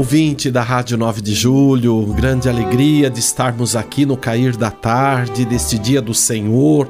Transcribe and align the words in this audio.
Ouvinte 0.00 0.50
da 0.50 0.62
Rádio 0.62 0.96
9 0.96 1.20
de 1.20 1.34
Julho, 1.34 2.06
grande 2.14 2.48
alegria 2.48 3.10
de 3.10 3.20
estarmos 3.20 3.76
aqui 3.76 4.06
no 4.06 4.16
cair 4.16 4.56
da 4.56 4.70
tarde 4.70 5.44
deste 5.44 5.78
dia 5.78 6.00
do 6.00 6.14
Senhor, 6.14 6.88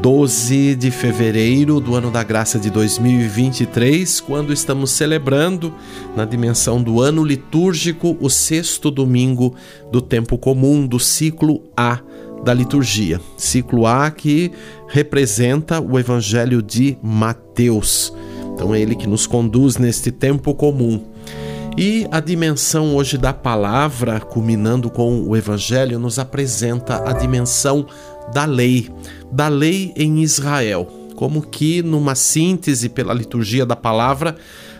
12 0.00 0.74
de 0.74 0.90
fevereiro 0.90 1.78
do 1.78 1.94
ano 1.94 2.10
da 2.10 2.22
graça 2.22 2.58
de 2.58 2.70
2023, 2.70 4.22
quando 4.22 4.50
estamos 4.50 4.92
celebrando, 4.92 5.74
na 6.16 6.24
dimensão 6.24 6.82
do 6.82 7.02
ano 7.02 7.22
litúrgico, 7.22 8.16
o 8.18 8.30
sexto 8.30 8.90
domingo 8.90 9.54
do 9.92 10.00
tempo 10.00 10.38
comum, 10.38 10.86
do 10.86 10.98
ciclo 10.98 11.62
A 11.76 12.00
da 12.42 12.54
liturgia. 12.54 13.20
Ciclo 13.36 13.86
A 13.86 14.10
que 14.10 14.50
representa 14.88 15.82
o 15.82 15.98
Evangelho 15.98 16.62
de 16.62 16.96
Mateus. 17.02 18.10
Então 18.54 18.74
é 18.74 18.80
ele 18.80 18.96
que 18.96 19.06
nos 19.06 19.26
conduz 19.26 19.76
neste 19.76 20.10
tempo 20.10 20.54
comum. 20.54 21.17
E 21.80 22.08
a 22.10 22.18
dimensão 22.18 22.96
hoje 22.96 23.16
da 23.16 23.32
palavra, 23.32 24.18
culminando 24.18 24.90
com 24.90 25.22
o 25.22 25.36
Evangelho, 25.36 25.96
nos 25.96 26.18
apresenta 26.18 27.08
a 27.08 27.12
dimensão 27.12 27.86
da 28.34 28.44
lei, 28.44 28.90
da 29.30 29.46
lei 29.46 29.92
em 29.94 30.20
Israel, 30.20 30.88
como 31.14 31.40
que 31.40 31.80
numa 31.80 32.16
síntese 32.16 32.88
pela 32.88 33.14
liturgia 33.14 33.64
da 33.64 33.76
palavra, 33.76 34.34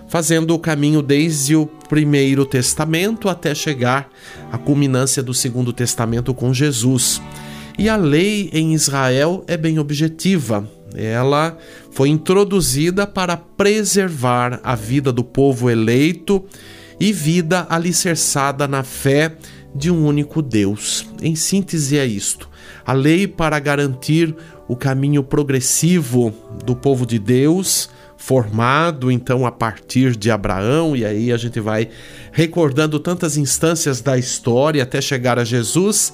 fazendo 0.09 0.53
o 0.53 0.59
caminho 0.59 1.01
desde 1.01 1.55
o 1.55 1.67
primeiro 1.89 2.45
testamento 2.45 3.29
até 3.29 3.55
chegar 3.55 4.11
à 4.51 4.59
culminância 4.59 5.23
do 5.23 5.33
segundo 5.33 5.73
testamento 5.73 6.35
com 6.35 6.53
Jesus. 6.53 7.23
E 7.79 7.89
a 7.89 7.95
lei 7.95 8.51
em 8.53 8.75
Israel 8.75 9.45
é 9.47 9.57
bem 9.57 9.79
objetiva. 9.79 10.69
Ela 10.97 11.57
foi 11.93 12.09
introduzida 12.09 13.07
para 13.07 13.37
preservar 13.37 14.59
a 14.65 14.75
vida 14.75 15.13
do 15.13 15.23
povo 15.23 15.71
eleito 15.71 16.45
e 17.01 17.13
vida 17.13 17.67
alicerçada 17.69 18.67
na 18.67 18.83
fé 18.83 19.37
de 19.75 19.91
um 19.91 20.07
único 20.07 20.43
Deus. 20.43 21.07
Em 21.23 21.35
síntese, 21.35 21.99
é 21.99 22.07
isto: 22.07 22.49
a 22.85 22.93
lei 22.93 23.27
para 23.27 23.59
garantir 23.59 24.35
o 24.67 24.77
caminho 24.77 25.23
progressivo 25.23 26.35
do 26.65 26.75
povo 26.77 27.07
de 27.07 27.19
Deus, 27.19 27.89
formado 28.17 29.11
então 29.11 29.47
a 29.47 29.53
partir 29.53 30.17
de 30.17 30.31
Abraão, 30.31 30.97
e 30.97 31.05
aí 31.05 31.33
a 31.33 31.37
gente 31.37 31.61
vai 31.61 31.89
recordando 32.33 32.99
tantas 32.99 33.37
instâncias 33.37 34.01
da 34.01 34.19
história 34.19 34.83
até 34.83 35.01
chegar 35.01 35.39
a 35.39 35.45
Jesus, 35.45 36.13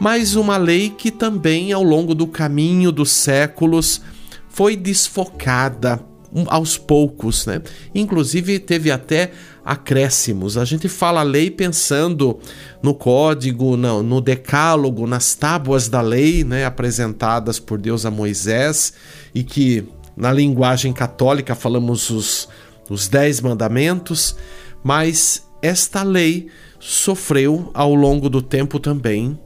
mas 0.00 0.34
uma 0.34 0.56
lei 0.56 0.90
que 0.90 1.10
também 1.10 1.72
ao 1.72 1.82
longo 1.82 2.14
do 2.14 2.26
caminho 2.26 2.90
dos 2.90 3.10
séculos 3.10 4.00
foi 4.48 4.76
desfocada 4.76 6.00
aos 6.46 6.76
poucos, 6.76 7.46
né? 7.46 7.62
Inclusive 7.94 8.58
teve 8.58 8.90
até 8.90 9.30
acréscimos. 9.64 10.58
A 10.58 10.64
gente 10.64 10.88
fala 10.88 11.22
lei 11.22 11.50
pensando 11.50 12.38
no 12.82 12.94
código, 12.94 13.76
no, 13.76 14.02
no 14.02 14.20
decálogo, 14.20 15.06
nas 15.06 15.34
tábuas 15.34 15.88
da 15.88 16.00
lei, 16.00 16.44
né, 16.44 16.64
apresentadas 16.64 17.58
por 17.58 17.78
Deus 17.78 18.04
a 18.04 18.10
Moisés 18.10 18.92
e 19.34 19.42
que 19.42 19.88
na 20.16 20.32
linguagem 20.32 20.92
católica 20.92 21.54
falamos 21.54 22.10
os, 22.10 22.48
os 22.90 23.08
dez 23.08 23.40
mandamentos, 23.40 24.36
mas 24.82 25.42
esta 25.62 26.02
lei 26.02 26.48
sofreu 26.78 27.70
ao 27.72 27.94
longo 27.94 28.28
do 28.28 28.42
tempo 28.42 28.78
também 28.78 29.38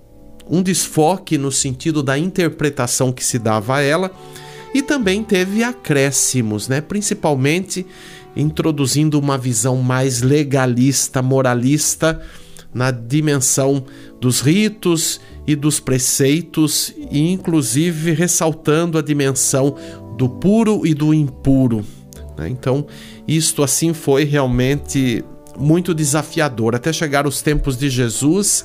um 0.50 0.62
desfoque 0.62 1.38
no 1.38 1.52
sentido 1.52 2.02
da 2.02 2.18
interpretação 2.18 3.12
que 3.12 3.22
se 3.22 3.38
dava 3.38 3.76
a 3.76 3.82
ela 3.82 4.10
e 4.74 4.82
também 4.82 5.22
teve 5.22 5.62
acréscimos, 5.62 6.68
né? 6.68 6.80
principalmente 6.80 7.86
introduzindo 8.38 9.18
uma 9.18 9.36
visão 9.36 9.76
mais 9.76 10.22
legalista, 10.22 11.20
moralista 11.20 12.22
na 12.72 12.90
dimensão 12.90 13.84
dos 14.20 14.40
ritos 14.40 15.20
e 15.46 15.56
dos 15.56 15.80
preceitos, 15.80 16.94
e 17.10 17.32
inclusive 17.32 18.12
ressaltando 18.12 18.96
a 18.96 19.02
dimensão 19.02 19.74
do 20.16 20.28
puro 20.28 20.86
e 20.86 20.94
do 20.94 21.12
impuro. 21.12 21.84
Né? 22.36 22.48
Então, 22.48 22.86
isto 23.26 23.62
assim 23.62 23.92
foi 23.92 24.24
realmente 24.24 25.24
muito 25.58 25.92
desafiador 25.92 26.74
até 26.74 26.92
chegar 26.92 27.26
os 27.26 27.42
tempos 27.42 27.76
de 27.76 27.90
Jesus 27.90 28.64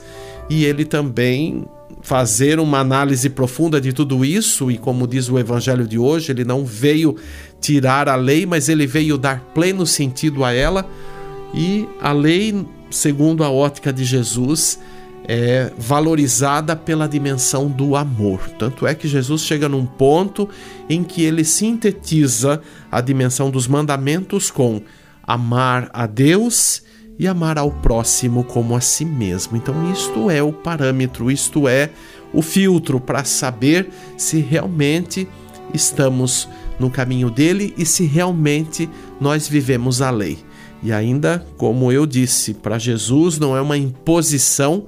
e 0.50 0.66
ele 0.66 0.85
também 0.85 1.66
fazer 2.02 2.59
uma 2.59 2.80
análise 2.80 3.30
profunda 3.30 3.80
de 3.80 3.94
tudo 3.94 4.26
isso, 4.26 4.72
e 4.72 4.78
como 4.78 5.08
diz 5.08 5.30
o 5.30 5.40
evangelho 5.40 5.88
de 5.88 5.98
hoje, 5.98 6.31
ele 6.31 6.44
não 6.44 6.66
veio 6.66 7.16
tirar 7.62 8.09
a 8.09 8.16
lei, 8.16 8.46
mas 8.46 8.70
ele 8.70 8.86
veio 8.86 9.18
dar 9.18 9.40
pleno 9.54 9.86
sentido 9.86 10.44
a 10.44 10.52
ela, 10.52 10.90
e 11.54 11.88
a 12.02 12.12
lei, 12.12 12.66
segundo 12.90 13.44
a 13.44 13.50
ótica 13.50 13.94
de 13.94 14.04
Jesus, 14.04 14.80
é 15.26 15.72
valorizada 15.78 16.76
pela 16.76 17.08
dimensão 17.08 17.68
do 17.70 17.96
amor. 17.96 18.42
Tanto 18.60 18.86
é 18.86 18.94
que 18.94 19.08
Jesus 19.08 19.42
chega 19.42 19.70
num 19.70 19.86
ponto 19.86 20.50
em 20.90 21.04
que 21.04 21.24
ele 21.24 21.46
sintetiza 21.46 22.62
a 22.92 23.00
dimensão 23.00 23.50
dos 23.50 23.68
mandamentos 23.68 24.52
com 24.52 24.81
amar 25.25 25.90
a 25.94 26.06
Deus 26.06 26.84
e 27.18 27.28
amar 27.28 27.57
ao 27.57 27.72
próximo 27.72 28.44
como 28.44 28.75
a 28.75 28.81
si 28.81 29.06
mesmo. 29.06 29.56
Então, 29.56 29.91
isto 29.91 30.29
é 30.29 30.41
o 30.41 30.51
parâmetro, 30.51 31.29
isto 31.29 31.68
é 31.68 31.90
o 32.34 32.41
filtro 32.41 33.00
para 33.00 33.24
saber 33.24 33.90
se 34.18 34.40
realmente 34.40 35.28
estamos 35.74 36.50
no 36.79 36.90
caminho 36.90 37.29
dele 37.29 37.74
e 37.78 37.85
se 37.85 38.06
realmente 38.06 38.90
nós 39.19 39.47
vivemos 39.47 40.01
a 40.01 40.09
lei. 40.09 40.40
E 40.81 40.91
ainda, 40.91 41.46
como 41.57 41.91
eu 41.91 42.06
disse, 42.06 42.53
para 42.53 42.78
Jesus 42.78 43.40
não 43.40 43.56
é 43.56 43.62
uma 43.62 43.78
imposição 43.78 44.85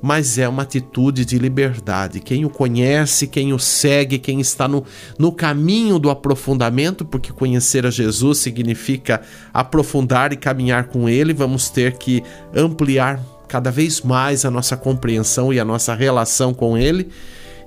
mas 0.00 0.38
é 0.38 0.48
uma 0.48 0.62
atitude 0.62 1.24
de 1.24 1.38
liberdade. 1.38 2.20
Quem 2.20 2.44
o 2.44 2.50
conhece, 2.50 3.26
quem 3.26 3.52
o 3.52 3.58
segue, 3.58 4.18
quem 4.18 4.40
está 4.40 4.68
no, 4.68 4.84
no 5.18 5.32
caminho 5.32 5.98
do 5.98 6.10
aprofundamento, 6.10 7.04
porque 7.04 7.32
conhecer 7.32 7.84
a 7.84 7.90
Jesus 7.90 8.38
significa 8.38 9.20
aprofundar 9.52 10.32
e 10.32 10.36
caminhar 10.36 10.84
com 10.84 11.08
Ele, 11.08 11.32
vamos 11.32 11.68
ter 11.68 11.98
que 11.98 12.22
ampliar 12.54 13.20
cada 13.48 13.70
vez 13.70 14.02
mais 14.02 14.44
a 14.44 14.50
nossa 14.50 14.76
compreensão 14.76 15.52
e 15.52 15.58
a 15.58 15.64
nossa 15.64 15.94
relação 15.94 16.54
com 16.54 16.76
Ele, 16.76 17.08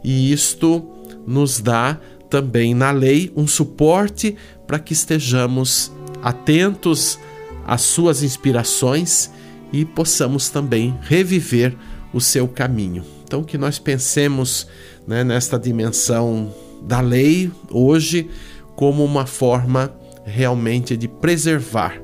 e 0.04 0.32
isto 0.32 0.88
nos 1.28 1.60
dá 1.60 1.98
também 2.30 2.74
na 2.74 2.92
lei 2.92 3.32
um 3.36 3.46
suporte 3.46 4.36
para 4.66 4.80
que 4.80 4.94
estejamos 4.94 5.92
atentos 6.24 7.20
às 7.68 7.82
suas 7.82 8.24
inspirações 8.24 9.30
e 9.74 9.84
possamos 9.86 10.50
também 10.50 10.98
reviver 11.02 11.76
o 12.14 12.20
seu 12.20 12.48
caminho. 12.48 13.04
Então, 13.24 13.44
que 13.44 13.58
nós 13.58 13.80
pensemos 13.80 14.68
né, 15.08 15.24
nesta 15.24 15.58
dimensão 15.58 16.54
da 16.82 17.00
lei 17.00 17.52
hoje 17.70 18.30
como 18.76 19.06
uma 19.06 19.26
forma 19.26 19.94
realmente 20.26 20.98
de 20.98 21.08
preservar 21.08 22.02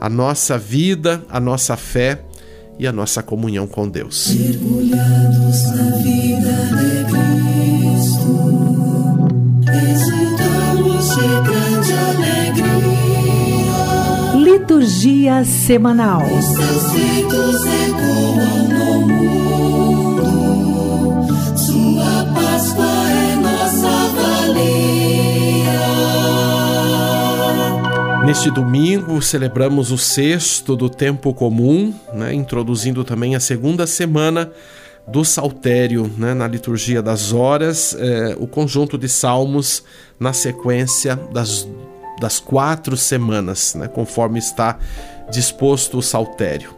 a 0.00 0.08
nossa 0.08 0.56
vida, 0.56 1.22
a 1.28 1.38
nossa 1.38 1.76
fé 1.76 2.22
e 2.78 2.86
a 2.86 2.92
nossa 2.92 3.22
comunhão 3.22 3.66
com 3.66 3.86
Deus. 3.88 4.28
Mergulhados 4.28 5.62
na 5.76 5.96
vida 5.98 6.52
de 6.76 7.04
Cristo, 8.06 8.38
de 9.60 11.28
grande 11.44 11.92
alegria. 11.92 12.94
Liturgia 14.42 15.44
semanal. 15.44 16.22
Os 16.24 16.44
seus 16.46 16.94
ecoam 17.66 18.36
no 18.36 19.08
mundo. 19.08 19.19
Neste 28.30 28.48
domingo 28.48 29.20
celebramos 29.20 29.90
o 29.90 29.98
sexto 29.98 30.76
do 30.76 30.88
tempo 30.88 31.34
comum, 31.34 31.92
né, 32.14 32.32
introduzindo 32.32 33.02
também 33.02 33.34
a 33.34 33.40
segunda 33.40 33.88
semana 33.88 34.52
do 35.04 35.24
saltério 35.24 36.08
né, 36.16 36.32
na 36.32 36.46
liturgia 36.46 37.02
das 37.02 37.32
horas, 37.32 37.92
é, 37.98 38.36
o 38.38 38.46
conjunto 38.46 38.96
de 38.96 39.08
salmos 39.08 39.82
na 40.16 40.32
sequência 40.32 41.16
das, 41.32 41.66
das 42.20 42.38
quatro 42.38 42.96
semanas, 42.96 43.74
né, 43.74 43.88
conforme 43.88 44.38
está 44.38 44.78
disposto 45.28 45.98
o 45.98 46.02
saltério. 46.02 46.72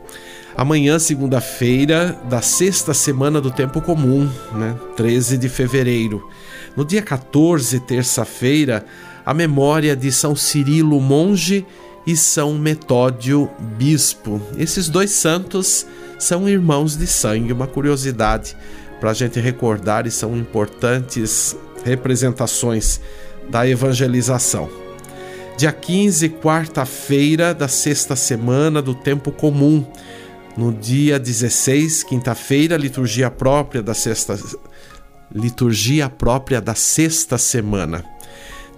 Amanhã, 0.56 0.98
segunda-feira, 0.98 2.18
da 2.30 2.40
sexta 2.40 2.94
semana 2.94 3.42
do 3.42 3.50
tempo 3.50 3.82
comum, 3.82 4.26
né, 4.54 4.74
13 4.96 5.36
de 5.36 5.50
fevereiro. 5.50 6.26
No 6.74 6.82
dia 6.82 7.02
14, 7.02 7.78
terça-feira, 7.80 8.86
a 9.24 9.32
memória 9.32 9.94
de 9.96 10.10
São 10.10 10.34
Cirilo 10.34 11.00
Monge 11.00 11.64
e 12.06 12.16
São 12.16 12.54
Metódio 12.54 13.48
Bispo. 13.76 14.40
Esses 14.58 14.88
dois 14.88 15.10
santos 15.10 15.86
são 16.18 16.48
irmãos 16.48 16.96
de 16.96 17.06
sangue, 17.06 17.52
uma 17.52 17.66
curiosidade 17.66 18.56
para 19.00 19.10
a 19.10 19.14
gente 19.14 19.40
recordar 19.40 20.06
e 20.06 20.10
são 20.10 20.36
importantes 20.36 21.56
representações 21.84 23.00
da 23.50 23.66
evangelização. 23.66 24.68
Dia 25.56 25.72
15, 25.72 26.28
quarta-feira 26.28 27.52
da 27.52 27.68
sexta 27.68 28.16
semana 28.16 28.80
do 28.80 28.94
tempo 28.94 29.30
comum. 29.30 29.84
No 30.56 30.72
dia 30.72 31.18
16, 31.18 32.02
quinta-feira, 32.02 32.76
liturgia 32.76 33.30
própria 33.30 33.82
da 33.82 33.94
sexta 33.94 34.38
liturgia 35.34 36.10
própria 36.10 36.60
da 36.60 36.74
sexta 36.74 37.38
semana. 37.38 38.04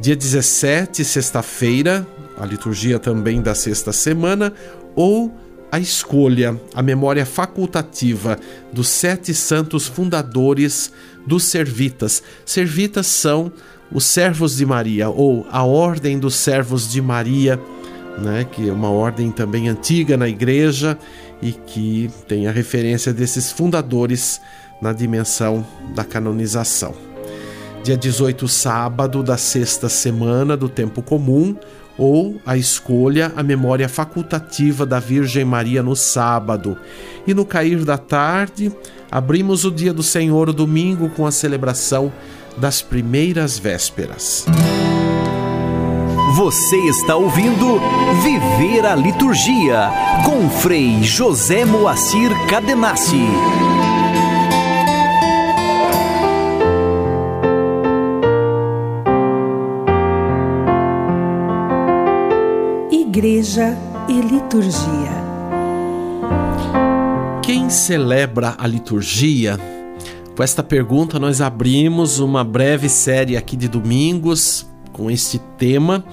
Dia 0.01 0.17
17, 0.17 1.05
sexta-feira, 1.05 2.07
a 2.37 2.45
liturgia 2.45 2.99
também 2.99 3.41
da 3.41 3.55
sexta 3.55 3.93
semana, 3.93 4.53
ou 4.95 5.33
a 5.71 5.79
escolha, 5.79 6.61
a 6.75 6.83
memória 6.83 7.25
facultativa 7.25 8.39
dos 8.73 8.89
sete 8.89 9.33
santos 9.33 9.87
fundadores 9.87 10.93
dos 11.27 11.45
Servitas. 11.45 12.23
Servitas 12.45 13.07
são 13.07 13.53
os 13.91 14.05
servos 14.05 14.57
de 14.57 14.67
Maria, 14.67 15.09
ou 15.09 15.47
a 15.51 15.63
Ordem 15.63 16.19
dos 16.19 16.35
Servos 16.35 16.91
de 16.91 17.01
Maria, 17.01 17.61
né, 18.19 18.45
que 18.45 18.69
é 18.69 18.73
uma 18.73 18.91
ordem 18.91 19.31
também 19.31 19.69
antiga 19.69 20.17
na 20.17 20.29
igreja 20.29 20.99
e 21.41 21.53
que 21.53 22.11
tem 22.29 22.47
a 22.47 22.53
referência 22.53 23.13
desses 23.13 23.51
fundadores 23.51 24.41
na 24.81 24.93
dimensão 24.93 25.67
da 25.95 26.05
canonização. 26.05 27.14
Dia 27.85 27.99
18, 27.99 28.49
sábado 28.49 29.23
da 29.23 29.37
sexta 29.37 29.91
semana 29.91 30.57
do 30.57 30.71
tempo 30.71 31.03
comum, 31.03 31.55
ou 31.99 32.41
a 32.47 32.57
escolha, 32.57 33.31
a 33.37 33.43
memória 33.43 33.91
facultativa 33.91 34.87
da 34.87 34.99
Virgem 34.99 35.45
Maria 35.45 35.83
no 35.83 35.95
sábado. 35.95 36.79
E 37.27 37.35
no 37.35 37.45
cair 37.45 37.85
da 37.85 37.99
tarde, 37.99 38.73
abrimos 39.11 39.67
o 39.67 39.71
dia 39.71 39.93
do 39.93 40.03
Senhor, 40.03 40.51
domingo, 40.51 41.11
com 41.11 41.27
a 41.27 41.31
celebração 41.31 42.11
das 42.57 42.81
primeiras 42.81 43.59
vésperas. 43.59 44.47
Você 46.37 46.77
está 46.89 47.17
ouvindo 47.17 47.79
Viver 48.23 48.87
a 48.87 48.97
Liturgia 48.97 49.91
com 50.25 50.49
Frei 50.49 51.03
José 51.03 51.67
Moacir 51.67 52.31
Cadenassi. 52.49 53.74
Igreja 63.15 63.79
e 64.09 64.21
Liturgia. 64.21 65.13
Quem 67.45 67.71
celebra 67.71 68.57
a 68.59 68.67
liturgia? 68.67 69.57
Com 70.37 70.43
esta 70.43 70.65
pergunta, 70.65 71.17
nós 71.21 71.41
abrimos 71.41 72.19
uma 72.19 72.43
breve 72.43 72.89
série 72.89 73.37
aqui 73.37 73.57
de 73.57 73.69
domingos 73.69 74.69
com 74.93 75.09
este 75.09 75.39
tema, 75.57 76.05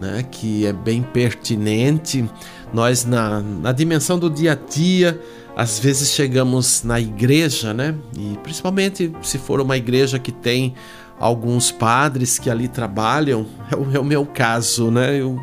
né, 0.00 0.24
que 0.30 0.64
é 0.64 0.72
bem 0.72 1.02
pertinente. 1.02 2.24
Nós, 2.72 3.04
na, 3.04 3.40
na 3.40 3.70
dimensão 3.70 4.18
do 4.18 4.30
dia 4.30 4.52
a 4.52 4.54
dia, 4.54 5.20
às 5.54 5.78
vezes 5.78 6.12
chegamos 6.12 6.82
na 6.82 6.98
igreja, 6.98 7.74
né, 7.74 7.94
e 8.16 8.38
principalmente 8.42 9.12
se 9.20 9.36
for 9.36 9.60
uma 9.60 9.76
igreja 9.76 10.18
que 10.18 10.32
tem 10.32 10.72
alguns 11.20 11.70
padres 11.70 12.38
que 12.38 12.48
ali 12.48 12.68
trabalham, 12.68 13.44
é 13.70 13.76
o, 13.76 13.96
é 13.96 14.00
o 14.00 14.04
meu 14.04 14.24
caso, 14.24 14.90
né? 14.90 15.20
Eu 15.20 15.38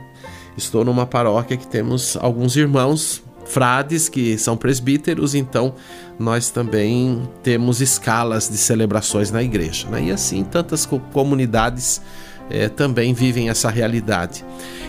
Estou 0.58 0.86
numa 0.86 1.06
paróquia 1.06 1.58
que 1.58 1.68
temos 1.68 2.18
alguns 2.18 2.56
irmãos 2.56 3.24
frades 3.46 4.10
que 4.10 4.38
são 4.38 4.58
presbíteros, 4.58 5.36
então 5.36 5.76
nós 6.18 6.50
também 6.50 7.22
temos 7.44 7.80
escalas 7.82 8.50
de 8.50 8.58
celebrações 8.58 9.32
na 9.32 9.44
igreja. 9.44 9.88
Né? 9.90 10.06
E 10.06 10.12
assim 10.12 10.44
tantas 10.44 10.86
comunidades 11.12 12.02
é, 12.50 12.70
também 12.70 13.14
vivem 13.14 13.50
essa 13.50 13.70
realidade. 13.70 14.44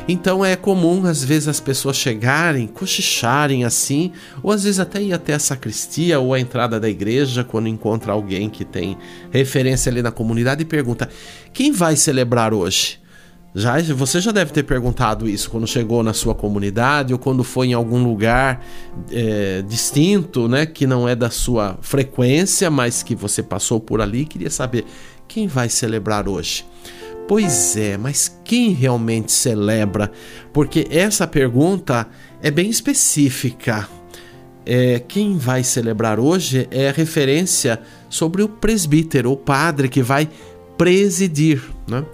Então 0.08 0.44
é 0.44 0.54
comum 0.54 1.04
às 1.04 1.24
vezes 1.24 1.48
as 1.48 1.58
pessoas 1.58 1.96
chegarem, 1.96 2.66
cochicharem 2.66 3.64
assim, 3.64 4.12
ou 4.42 4.52
às 4.52 4.62
vezes 4.62 4.78
até 4.78 5.02
ir 5.02 5.12
até 5.12 5.34
a 5.34 5.38
sacristia 5.38 6.20
ou 6.20 6.32
a 6.32 6.38
entrada 6.38 6.78
da 6.78 6.88
igreja 6.88 7.42
quando 7.42 7.68
encontra 7.68 8.12
alguém 8.12 8.48
que 8.48 8.64
tem 8.64 8.96
referência 9.32 9.90
ali 9.90 10.02
na 10.02 10.12
comunidade 10.12 10.62
e 10.62 10.64
pergunta: 10.64 11.08
quem 11.52 11.72
vai 11.72 11.96
celebrar 11.96 12.54
hoje? 12.54 13.00
Já, 13.58 13.80
você 13.94 14.20
já 14.20 14.32
deve 14.32 14.52
ter 14.52 14.64
perguntado 14.64 15.26
isso 15.26 15.48
quando 15.48 15.66
chegou 15.66 16.02
na 16.02 16.12
sua 16.12 16.34
comunidade 16.34 17.14
ou 17.14 17.18
quando 17.18 17.42
foi 17.42 17.68
em 17.68 17.72
algum 17.72 18.04
lugar 18.04 18.62
é, 19.10 19.62
distinto, 19.62 20.46
né, 20.46 20.66
que 20.66 20.86
não 20.86 21.08
é 21.08 21.16
da 21.16 21.30
sua 21.30 21.78
frequência, 21.80 22.70
mas 22.70 23.02
que 23.02 23.14
você 23.14 23.42
passou 23.42 23.80
por 23.80 24.02
ali 24.02 24.20
e 24.20 24.26
queria 24.26 24.50
saber 24.50 24.84
quem 25.26 25.46
vai 25.46 25.70
celebrar 25.70 26.28
hoje. 26.28 26.66
Pois 27.26 27.78
é, 27.78 27.96
mas 27.96 28.38
quem 28.44 28.74
realmente 28.74 29.32
celebra? 29.32 30.12
Porque 30.52 30.86
essa 30.90 31.26
pergunta 31.26 32.06
é 32.42 32.50
bem 32.50 32.68
específica. 32.68 33.88
É, 34.66 34.98
quem 34.98 35.38
vai 35.38 35.64
celebrar 35.64 36.20
hoje 36.20 36.68
é 36.70 36.90
referência 36.90 37.80
sobre 38.10 38.42
o 38.42 38.48
presbítero, 38.50 39.32
o 39.32 39.36
padre 39.36 39.88
que 39.88 40.02
vai 40.02 40.28
presidir, 40.76 41.62
né? 41.88 42.04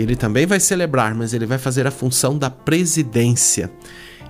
Ele 0.00 0.16
também 0.16 0.46
vai 0.46 0.60
celebrar, 0.60 1.14
mas 1.14 1.34
ele 1.34 1.46
vai 1.46 1.58
fazer 1.58 1.86
a 1.86 1.90
função 1.90 2.36
da 2.36 2.50
presidência. 2.50 3.70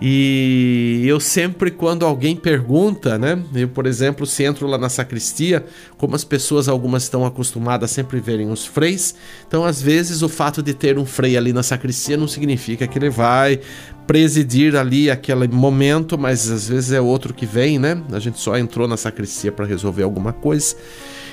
E 0.01 1.03
eu 1.05 1.19
sempre, 1.19 1.73
quando 1.73 2.07
alguém 2.07 2.37
pergunta, 2.37 3.19
né? 3.19 3.43
Eu, 3.53 3.69
por 3.69 3.85
exemplo, 3.85 4.25
se 4.25 4.45
entro 4.45 4.67
lá 4.69 4.79
na 4.79 4.89
sacristia, 4.89 5.65
como 5.97 6.15
as 6.15 6.23
pessoas, 6.23 6.69
algumas 6.69 7.03
estão 7.03 7.27
acostumadas 7.27 7.91
a 7.91 7.95
sempre 7.95 8.21
verem 8.21 8.49
os 8.49 8.65
freis, 8.65 9.17
então 9.47 9.65
às 9.65 9.83
vezes 9.83 10.23
o 10.23 10.29
fato 10.29 10.63
de 10.63 10.73
ter 10.73 10.99
um 10.99 11.05
frei 11.05 11.37
ali 11.37 11.53
na 11.53 11.65
sacristia 11.65 12.17
não 12.17 12.29
significa 12.29 12.87
que 12.87 12.97
ele 12.97 13.11
vai 13.11 13.59
presidir 14.07 14.77
ali 14.77 15.11
aquele 15.11 15.49
momento, 15.49 16.17
mas 16.17 16.49
às 16.49 16.69
vezes 16.69 16.93
é 16.93 17.01
outro 17.01 17.35
que 17.35 17.45
vem, 17.45 17.77
né? 17.79 18.01
A 18.13 18.21
gente 18.21 18.39
só 18.39 18.57
entrou 18.57 18.87
na 18.87 18.97
sacristia 18.97 19.51
para 19.51 19.67
resolver 19.67 20.05
alguma 20.05 20.33
coisa. 20.33 20.77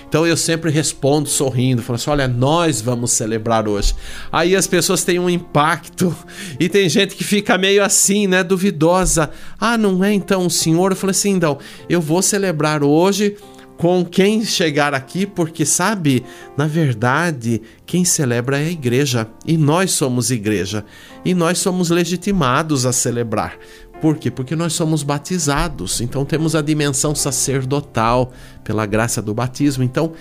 Então 0.08 0.26
eu 0.26 0.38
sempre 0.38 0.72
respondo 0.72 1.28
sorrindo, 1.28 1.82
falando 1.82 2.00
assim: 2.00 2.10
olha, 2.10 2.28
nós 2.28 2.82
vamos 2.82 3.12
celebrar 3.12 3.68
hoje. 3.68 3.94
Aí 4.32 4.56
as 4.56 4.68
pessoas 4.68 5.04
têm 5.04 5.20
um 5.20 5.30
impacto 5.30 6.16
e 6.60 6.70
tem 6.70 6.88
gente 6.90 7.16
que 7.16 7.24
fica 7.24 7.58
meio 7.58 7.84
assim, 7.84 8.28
né, 8.28 8.44
duvidosa. 8.44 9.30
Ah, 9.60 9.78
não 9.78 10.04
é 10.04 10.14
então 10.14 10.46
o 10.46 10.50
senhor? 10.50 10.92
Eu 10.92 10.96
falei 10.96 11.12
assim: 11.12 11.32
então, 11.32 11.58
eu 11.90 12.02
vou 12.02 12.22
celebrar 12.22 12.84
hoje 12.84 13.36
com 13.78 14.06
quem 14.06 14.44
chegar 14.44 14.94
aqui, 14.94 15.26
porque 15.26 15.66
sabe, 15.66 16.24
na 16.56 16.66
verdade, 16.66 17.62
quem 17.86 18.06
celebra 18.06 18.60
é 18.60 18.68
a 18.68 18.72
igreja 18.72 19.28
e 19.46 19.58
nós 19.58 19.92
somos 19.92 20.32
igreja 20.32 20.86
e 21.24 21.34
nós 21.34 21.58
somos 21.58 21.90
legitimados 21.90 22.86
a 22.86 22.94
celebrar. 22.94 23.58
Por 24.02 24.18
quê? 24.18 24.30
Porque 24.30 24.56
nós 24.56 24.74
somos 24.74 25.04
batizados, 25.04 26.02
então 26.02 26.26
temos 26.26 26.56
a 26.56 26.62
dimensão 26.62 27.16
sacerdotal 27.16 28.32
pela 28.64 28.86
graça 28.86 29.22
do 29.22 29.34
batismo. 29.34 29.84
Então, 29.84 30.12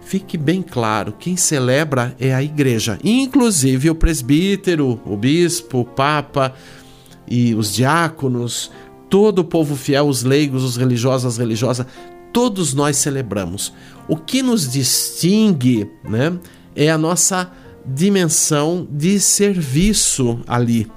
fique 0.00 0.36
bem 0.36 0.62
claro: 0.62 1.12
quem 1.18 1.36
celebra 1.36 2.14
é 2.20 2.34
a 2.34 2.42
igreja, 2.42 2.98
inclusive 3.02 3.90
o 3.90 3.94
presbítero, 3.94 5.00
o 5.04 5.16
bispo, 5.16 5.80
o 5.80 5.84
papa 5.84 6.54
e 7.26 7.54
os 7.54 7.72
diáconos, 7.74 8.70
todo 9.08 9.40
o 9.40 9.44
povo 9.44 9.74
fiel, 9.76 10.06
os 10.06 10.22
leigos, 10.22 10.62
os 10.62 10.76
religiosos, 10.76 11.26
as 11.26 11.38
religiosas, 11.38 11.86
todos 12.32 12.74
nós 12.74 12.96
celebramos. 12.96 13.72
O 14.08 14.16
que 14.16 14.42
nos 14.42 14.70
distingue, 14.70 15.90
né, 16.04 16.38
é 16.74 16.90
a 16.90 16.98
nossa 16.98 17.50
dimensão 17.86 18.86
de 18.90 19.18
serviço 19.18 20.40
ali. 20.46 20.90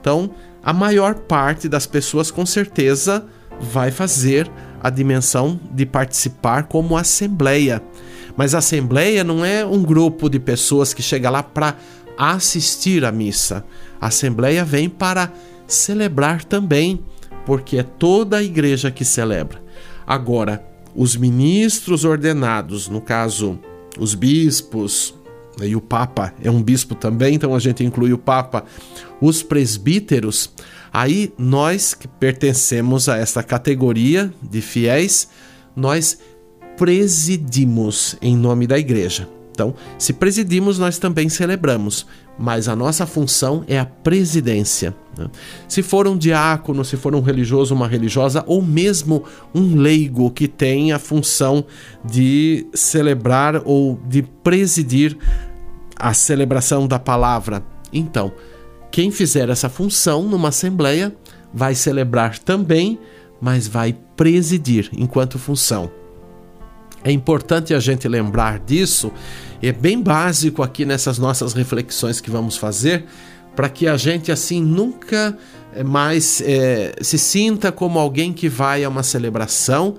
Então, 0.00 0.30
a 0.62 0.72
maior 0.72 1.14
parte 1.14 1.68
das 1.68 1.86
pessoas 1.86 2.30
com 2.30 2.46
certeza 2.46 3.26
vai 3.60 3.90
fazer 3.90 4.50
a 4.82 4.90
dimensão 4.90 5.60
de 5.72 5.86
participar 5.86 6.64
como 6.64 6.96
assembleia. 6.96 7.82
Mas 8.36 8.54
a 8.54 8.58
assembleia 8.58 9.22
não 9.22 9.44
é 9.44 9.64
um 9.64 9.82
grupo 9.82 10.28
de 10.28 10.38
pessoas 10.38 10.94
que 10.94 11.02
chega 11.02 11.30
lá 11.30 11.42
para 11.42 11.76
assistir 12.16 13.04
à 13.04 13.12
missa. 13.12 13.64
A 14.00 14.08
assembleia 14.08 14.64
vem 14.64 14.88
para 14.88 15.32
celebrar 15.66 16.44
também, 16.44 17.02
porque 17.46 17.78
é 17.78 17.82
toda 17.82 18.38
a 18.38 18.42
igreja 18.42 18.90
que 18.90 19.04
celebra. 19.04 19.62
Agora, 20.06 20.64
os 20.94 21.16
ministros 21.16 22.04
ordenados, 22.04 22.88
no 22.88 23.00
caso, 23.00 23.58
os 23.98 24.14
bispos, 24.14 25.14
e 25.60 25.76
o 25.76 25.80
Papa 25.80 26.32
é 26.42 26.50
um 26.50 26.62
bispo 26.62 26.94
também, 26.94 27.34
então 27.34 27.54
a 27.54 27.58
gente 27.58 27.84
inclui 27.84 28.12
o 28.12 28.18
Papa, 28.18 28.64
os 29.20 29.42
presbíteros, 29.42 30.50
aí 30.92 31.32
nós 31.36 31.94
que 31.94 32.08
pertencemos 32.08 33.08
a 33.08 33.16
esta 33.16 33.42
categoria 33.42 34.32
de 34.42 34.60
fiéis, 34.60 35.28
nós 35.76 36.18
presidimos 36.76 38.16
em 38.22 38.36
nome 38.36 38.66
da 38.66 38.78
igreja. 38.78 39.28
Então, 39.52 39.74
se 39.98 40.14
presidimos, 40.14 40.78
nós 40.78 40.98
também 40.98 41.28
celebramos, 41.28 42.06
mas 42.38 42.68
a 42.68 42.74
nossa 42.74 43.06
função 43.06 43.64
é 43.66 43.78
a 43.78 43.84
presidência. 43.84 44.94
Né? 45.16 45.28
Se 45.68 45.82
for 45.82 46.08
um 46.08 46.16
diácono, 46.16 46.84
se 46.84 46.96
for 46.96 47.14
um 47.14 47.20
religioso, 47.20 47.74
uma 47.74 47.86
religiosa, 47.86 48.42
ou 48.46 48.62
mesmo 48.62 49.24
um 49.54 49.76
leigo 49.76 50.30
que 50.30 50.48
tem 50.48 50.92
a 50.92 50.98
função 50.98 51.64
de 52.04 52.66
celebrar 52.74 53.62
ou 53.64 53.98
de 54.06 54.22
presidir 54.22 55.16
a 55.96 56.12
celebração 56.14 56.86
da 56.86 56.98
palavra, 56.98 57.62
então, 57.92 58.32
quem 58.90 59.10
fizer 59.10 59.48
essa 59.48 59.68
função 59.68 60.22
numa 60.22 60.48
assembleia 60.48 61.14
vai 61.52 61.74
celebrar 61.74 62.38
também, 62.38 62.98
mas 63.40 63.68
vai 63.68 63.96
presidir 64.16 64.88
enquanto 64.92 65.38
função. 65.38 66.01
É 67.04 67.10
importante 67.10 67.74
a 67.74 67.80
gente 67.80 68.06
lembrar 68.06 68.60
disso, 68.60 69.12
é 69.60 69.72
bem 69.72 70.00
básico 70.00 70.62
aqui 70.62 70.84
nessas 70.84 71.18
nossas 71.18 71.52
reflexões 71.52 72.20
que 72.20 72.30
vamos 72.30 72.56
fazer, 72.56 73.04
para 73.56 73.68
que 73.68 73.86
a 73.86 73.96
gente 73.96 74.30
assim 74.30 74.62
nunca 74.62 75.36
eh, 75.74 75.82
mais 75.82 76.40
é, 76.40 76.94
se 77.00 77.18
sinta 77.18 77.70
como 77.70 77.98
alguém 77.98 78.32
que 78.32 78.48
vai 78.48 78.84
a 78.84 78.88
uma 78.88 79.02
celebração 79.02 79.96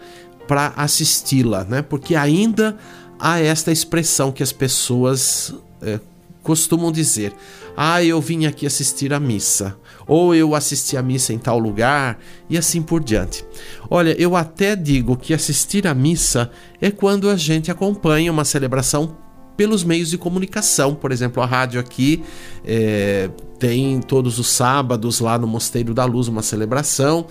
para 0.48 0.74
assisti-la, 0.76 1.64
né? 1.64 1.82
Porque 1.82 2.16
ainda 2.16 2.78
há 3.20 3.40
esta 3.40 3.72
expressão 3.72 4.32
que 4.32 4.44
as 4.44 4.52
pessoas 4.52 5.54
é, 5.82 6.00
costumam 6.42 6.92
dizer: 6.92 7.34
ah, 7.76 8.04
eu 8.04 8.20
vim 8.22 8.46
aqui 8.46 8.66
assistir 8.66 9.14
a 9.14 9.20
missa, 9.20 9.78
ou 10.08 10.34
eu 10.36 10.56
assisti 10.56 10.98
a 10.98 11.02
missa 11.02 11.34
em 11.34 11.38
tal 11.38 11.60
lugar, 11.60 12.20
e 12.50 12.58
assim 12.58 12.82
por 12.82 13.04
diante. 13.04 13.46
Olha, 13.90 14.16
eu 14.20 14.36
até 14.36 14.76
digo 14.76 15.16
que 15.16 15.34
assistir 15.34 15.88
a 15.88 15.94
missa 15.94 16.52
é 16.82 16.92
quando 16.92 17.30
a 17.30 17.36
gente 17.36 17.72
acompanha 17.72 18.32
uma 18.32 18.46
celebração 18.46 19.18
pelos 19.56 19.84
meios 19.84 20.10
de 20.10 20.18
comunicação. 20.18 20.96
Por 20.96 21.12
exemplo, 21.12 21.42
a 21.42 21.46
rádio 21.46 21.80
aqui 21.80 22.24
é, 22.66 23.30
tem 23.60 24.02
todos 24.02 24.40
os 24.40 24.48
sábados 24.48 25.20
lá 25.20 25.38
no 25.38 25.48
Mosteiro 25.48 25.94
da 25.94 26.06
Luz 26.06 26.28
uma 26.28 26.42
celebração 26.42 27.28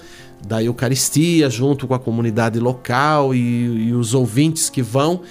da 0.47 0.63
Eucaristia 0.63 1.49
junto 1.49 1.87
com 1.87 1.95
a 1.95 1.99
comunidade 1.99 2.59
local 2.59 3.35
e, 3.35 3.89
e 3.89 3.93
os 3.93 4.15
ouvintes 4.15 4.69
que 4.69 4.83
vão. 4.83 5.23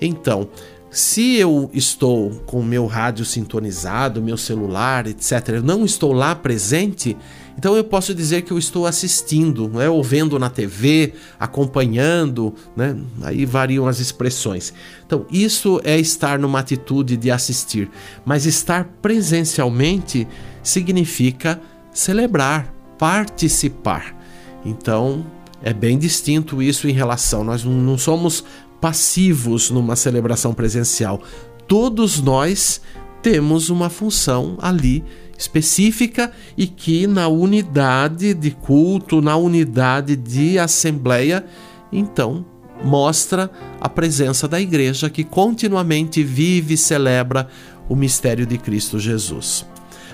Então, 0.00 0.48
se 0.90 1.36
eu 1.36 1.70
estou 1.74 2.30
com 2.46 2.62
meu 2.62 2.86
rádio 2.86 3.24
sintonizado, 3.24 4.22
meu 4.22 4.36
celular, 4.36 5.06
etc., 5.06 5.48
eu 5.48 5.62
não 5.62 5.84
estou 5.84 6.12
lá 6.12 6.34
presente, 6.34 7.16
então 7.58 7.76
eu 7.76 7.84
posso 7.84 8.14
dizer 8.14 8.42
que 8.42 8.52
eu 8.52 8.58
estou 8.58 8.86
assistindo, 8.86 9.68
né, 9.68 9.88
ou 9.88 10.02
vendo 10.02 10.38
na 10.38 10.48
TV, 10.48 11.12
acompanhando, 11.38 12.54
né, 12.74 12.96
aí 13.22 13.44
variam 13.44 13.86
as 13.86 14.00
expressões. 14.00 14.72
Então, 15.06 15.26
isso 15.30 15.80
é 15.84 15.98
estar 15.98 16.38
numa 16.38 16.60
atitude 16.60 17.16
de 17.16 17.30
assistir, 17.30 17.90
mas 18.24 18.46
estar 18.46 18.84
presencialmente 19.02 20.26
significa 20.62 21.60
celebrar, 21.92 22.72
participar. 22.96 24.16
Então, 24.64 25.26
é 25.62 25.72
bem 25.72 25.98
distinto 25.98 26.62
isso 26.62 26.88
em 26.88 26.92
relação. 26.92 27.42
Nós 27.42 27.64
não 27.64 27.98
somos 27.98 28.44
passivos 28.80 29.70
numa 29.70 29.96
celebração 29.96 30.54
presencial. 30.54 31.20
Todos 31.66 32.20
nós 32.20 32.80
temos 33.22 33.68
uma 33.70 33.90
função 33.90 34.56
ali 34.60 35.04
específica 35.36 36.32
e 36.56 36.66
que 36.66 37.06
na 37.06 37.28
unidade 37.28 38.34
de 38.34 38.50
culto, 38.50 39.22
na 39.22 39.36
unidade 39.36 40.16
de 40.16 40.58
assembleia, 40.58 41.44
então 41.92 42.44
mostra 42.82 43.50
a 43.80 43.88
presença 43.88 44.46
da 44.46 44.60
igreja 44.60 45.10
que 45.10 45.24
continuamente 45.24 46.22
vive 46.22 46.74
e 46.74 46.78
celebra 46.78 47.48
o 47.88 47.96
mistério 47.96 48.46
de 48.46 48.58
Cristo 48.58 48.98
Jesus. 48.98 49.64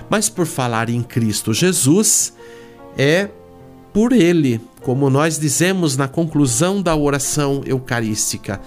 Mas 0.09 0.29
por 0.29 0.45
falar 0.45 0.89
em 0.89 1.01
Cristo 1.01 1.53
Jesus, 1.53 2.33
é 2.97 3.29
por 3.95 4.11
ele, 4.11 4.59
como 4.81 5.09
nós 5.09 5.39
dizemos 5.39 5.95
na 5.95 6.05
conclusão 6.05 6.81
da 6.81 6.93
oração 6.93 7.61
eucarística, 7.65 8.59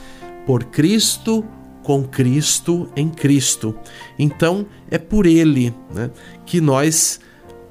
por 0.46 0.64
Cristo, 0.64 1.44
com 1.82 2.02
Cristo, 2.02 2.88
em 2.96 3.10
Cristo. 3.10 3.74
Então, 4.18 4.64
é 4.90 4.96
por 4.96 5.26
ele 5.26 5.74
né, 5.94 6.10
que 6.46 6.62
nós 6.62 7.20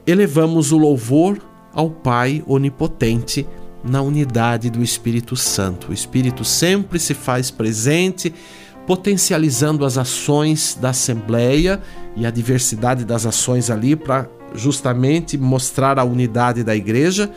elevamos 0.06 0.72
o 0.72 0.78
louvor 0.78 1.40
ao 1.74 1.90
Pai 1.90 2.44
Onipotente 2.46 3.48
na 3.84 4.04
unidade 4.04 4.70
do 4.70 4.84
Espírito 4.84 5.36
Santo. 5.36 5.90
O 5.90 5.94
Espírito 5.94 6.46
sempre 6.46 7.00
se 7.00 7.16
faz 7.16 7.50
presente, 7.50 8.32
potencializando 8.86 9.84
as 9.84 9.98
ações 9.98 10.78
da 10.80 10.92
Assembleia 10.92 11.82
e 12.16 12.24
a 12.24 12.30
diversidade 12.30 13.04
das 13.04 13.26
ações 13.26 13.72
ali 13.72 13.96
para 13.96 14.37
justamente 14.54 15.38
mostrar 15.38 16.00
a 16.00 16.04
unidade 16.04 16.64
da 16.64 16.76
igreja, 16.76 17.32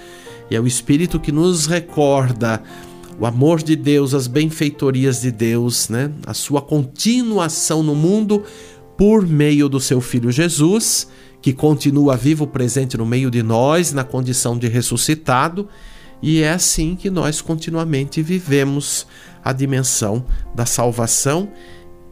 e 0.50 0.56
é 0.56 0.60
o 0.60 0.66
Espírito 0.66 1.20
que 1.20 1.30
nos 1.30 1.66
recorda 1.66 2.62
o 3.18 3.26
amor 3.26 3.62
de 3.62 3.76
Deus, 3.76 4.14
as 4.14 4.26
benfeitorias 4.26 5.20
de 5.20 5.30
Deus, 5.30 5.88
né? 5.88 6.10
a 6.26 6.32
sua 6.32 6.62
continuação 6.62 7.82
no 7.82 7.94
mundo 7.94 8.42
por 8.96 9.26
meio 9.26 9.68
do 9.68 9.78
seu 9.78 10.00
Filho 10.00 10.32
Jesus, 10.32 11.06
que 11.42 11.52
continua 11.52 12.16
vivo, 12.16 12.46
presente 12.46 12.96
no 12.96 13.06
meio 13.06 13.30
de 13.30 13.42
nós, 13.42 13.92
na 13.92 14.04
condição 14.04 14.58
de 14.58 14.68
ressuscitado, 14.68 15.68
e 16.22 16.42
é 16.42 16.50
assim 16.50 16.96
que 16.96 17.10
nós 17.10 17.40
continuamente 17.40 18.22
vivemos 18.22 19.06
a 19.42 19.52
dimensão 19.52 20.24
da 20.54 20.66
salvação 20.66 21.50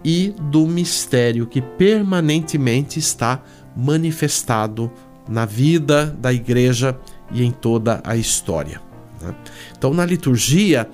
e 0.04 0.34
do 0.50 0.66
mistério 0.66 1.46
que 1.46 1.60
permanentemente 1.60 2.98
está 2.98 3.42
manifestado 3.78 4.90
na 5.28 5.44
vida 5.44 6.06
da 6.18 6.32
igreja 6.32 6.98
e 7.30 7.44
em 7.44 7.52
toda 7.52 8.00
a 8.02 8.16
história. 8.16 8.80
Né? 9.22 9.32
Então, 9.76 9.94
na 9.94 10.04
liturgia, 10.04 10.90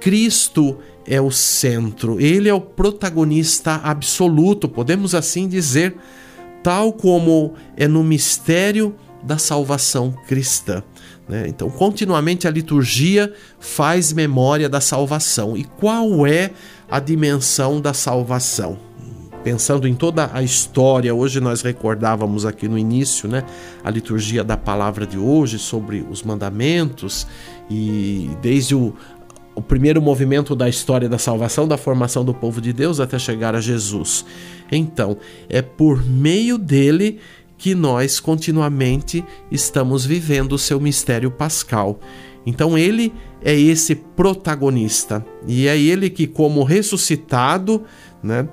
Cristo 0.00 0.78
é 1.06 1.20
o 1.20 1.30
centro, 1.30 2.18
ele 2.18 2.48
é 2.48 2.54
o 2.54 2.60
protagonista 2.60 3.74
absoluto, 3.84 4.66
podemos 4.66 5.14
assim 5.14 5.46
dizer, 5.46 5.94
tal 6.62 6.92
como 6.92 7.52
é 7.76 7.86
no 7.86 8.02
mistério 8.02 8.94
da 9.22 9.36
salvação 9.36 10.14
cristã. 10.26 10.82
Né? 11.28 11.46
Então, 11.48 11.68
continuamente 11.68 12.48
a 12.48 12.50
liturgia 12.50 13.32
faz 13.60 14.10
memória 14.10 14.70
da 14.70 14.80
salvação. 14.80 15.54
E 15.54 15.64
qual 15.64 16.26
é 16.26 16.52
a 16.90 16.98
dimensão 16.98 17.78
da 17.78 17.92
salvação? 17.92 18.78
Pensando 19.42 19.88
em 19.88 19.94
toda 19.94 20.30
a 20.32 20.42
história, 20.42 21.14
hoje 21.14 21.40
nós 21.40 21.62
recordávamos 21.62 22.46
aqui 22.46 22.68
no 22.68 22.78
início, 22.78 23.28
né, 23.28 23.44
a 23.82 23.90
liturgia 23.90 24.44
da 24.44 24.56
palavra 24.56 25.06
de 25.06 25.18
hoje 25.18 25.58
sobre 25.58 26.04
os 26.08 26.22
mandamentos 26.22 27.26
e 27.68 28.30
desde 28.40 28.74
o, 28.74 28.94
o 29.54 29.60
primeiro 29.60 30.00
movimento 30.00 30.54
da 30.54 30.68
história 30.68 31.08
da 31.08 31.18
salvação, 31.18 31.66
da 31.66 31.76
formação 31.76 32.24
do 32.24 32.32
povo 32.32 32.60
de 32.60 32.72
Deus 32.72 33.00
até 33.00 33.18
chegar 33.18 33.54
a 33.54 33.60
Jesus. 33.60 34.24
Então, 34.70 35.16
é 35.48 35.60
por 35.60 36.04
meio 36.04 36.56
dele 36.56 37.18
que 37.62 37.76
nós 37.76 38.18
continuamente 38.18 39.24
estamos 39.48 40.04
vivendo 40.04 40.54
o 40.54 40.58
seu 40.58 40.80
mistério 40.80 41.30
pascal. 41.30 42.00
Então 42.44 42.76
ele 42.76 43.14
é 43.40 43.56
esse 43.56 43.94
protagonista 43.94 45.24
e 45.46 45.68
é 45.68 45.78
ele 45.78 46.10
que, 46.10 46.26
como 46.26 46.64
ressuscitado, 46.64 47.84
né, 48.20 48.48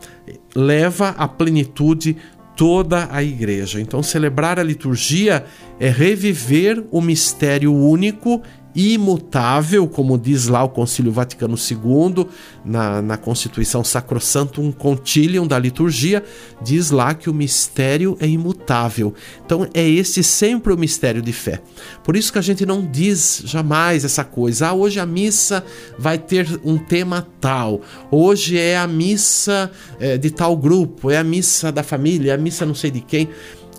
leva 0.55 1.09
à 1.17 1.27
plenitude 1.27 2.17
toda 2.55 3.09
a 3.11 3.23
igreja. 3.23 3.81
Então, 3.81 4.03
celebrar 4.03 4.59
a 4.59 4.63
liturgia 4.63 5.43
é 5.79 5.89
reviver 5.89 6.85
o 6.91 7.01
mistério 7.01 7.73
único 7.73 8.43
imutável, 8.79 9.87
como 9.87 10.17
diz 10.17 10.47
lá 10.47 10.63
o 10.63 10.69
Concílio 10.69 11.11
Vaticano 11.11 11.55
II, 11.55 12.25
na, 12.63 13.01
na 13.01 13.17
Constituição 13.17 13.83
Sacrosantum 13.83 14.71
Concilium 14.71 15.45
da 15.45 15.59
liturgia, 15.59 16.23
diz 16.61 16.89
lá 16.89 17.13
que 17.13 17.29
o 17.29 17.33
mistério 17.33 18.15
é 18.19 18.27
imutável. 18.27 19.13
Então 19.45 19.67
é 19.73 19.87
esse 19.87 20.23
sempre 20.23 20.71
o 20.71 20.77
mistério 20.77 21.21
de 21.21 21.33
fé. 21.33 21.61
Por 22.03 22.15
isso 22.15 22.31
que 22.31 22.39
a 22.39 22.41
gente 22.41 22.65
não 22.65 22.85
diz 22.85 23.41
jamais 23.45 24.05
essa 24.05 24.23
coisa, 24.23 24.69
ah, 24.69 24.73
hoje 24.73 24.99
a 24.99 25.05
missa 25.05 25.63
vai 25.97 26.17
ter 26.17 26.47
um 26.63 26.77
tema 26.77 27.27
tal, 27.41 27.81
hoje 28.09 28.57
é 28.57 28.77
a 28.77 28.87
missa 28.87 29.71
é, 29.99 30.17
de 30.17 30.29
tal 30.29 30.55
grupo, 30.55 31.11
é 31.11 31.17
a 31.17 31.23
missa 31.23 31.71
da 31.71 31.83
família, 31.83 32.31
é 32.31 32.35
a 32.35 32.37
missa 32.37 32.65
não 32.65 32.75
sei 32.75 32.91
de 32.91 33.01
quem. 33.01 33.29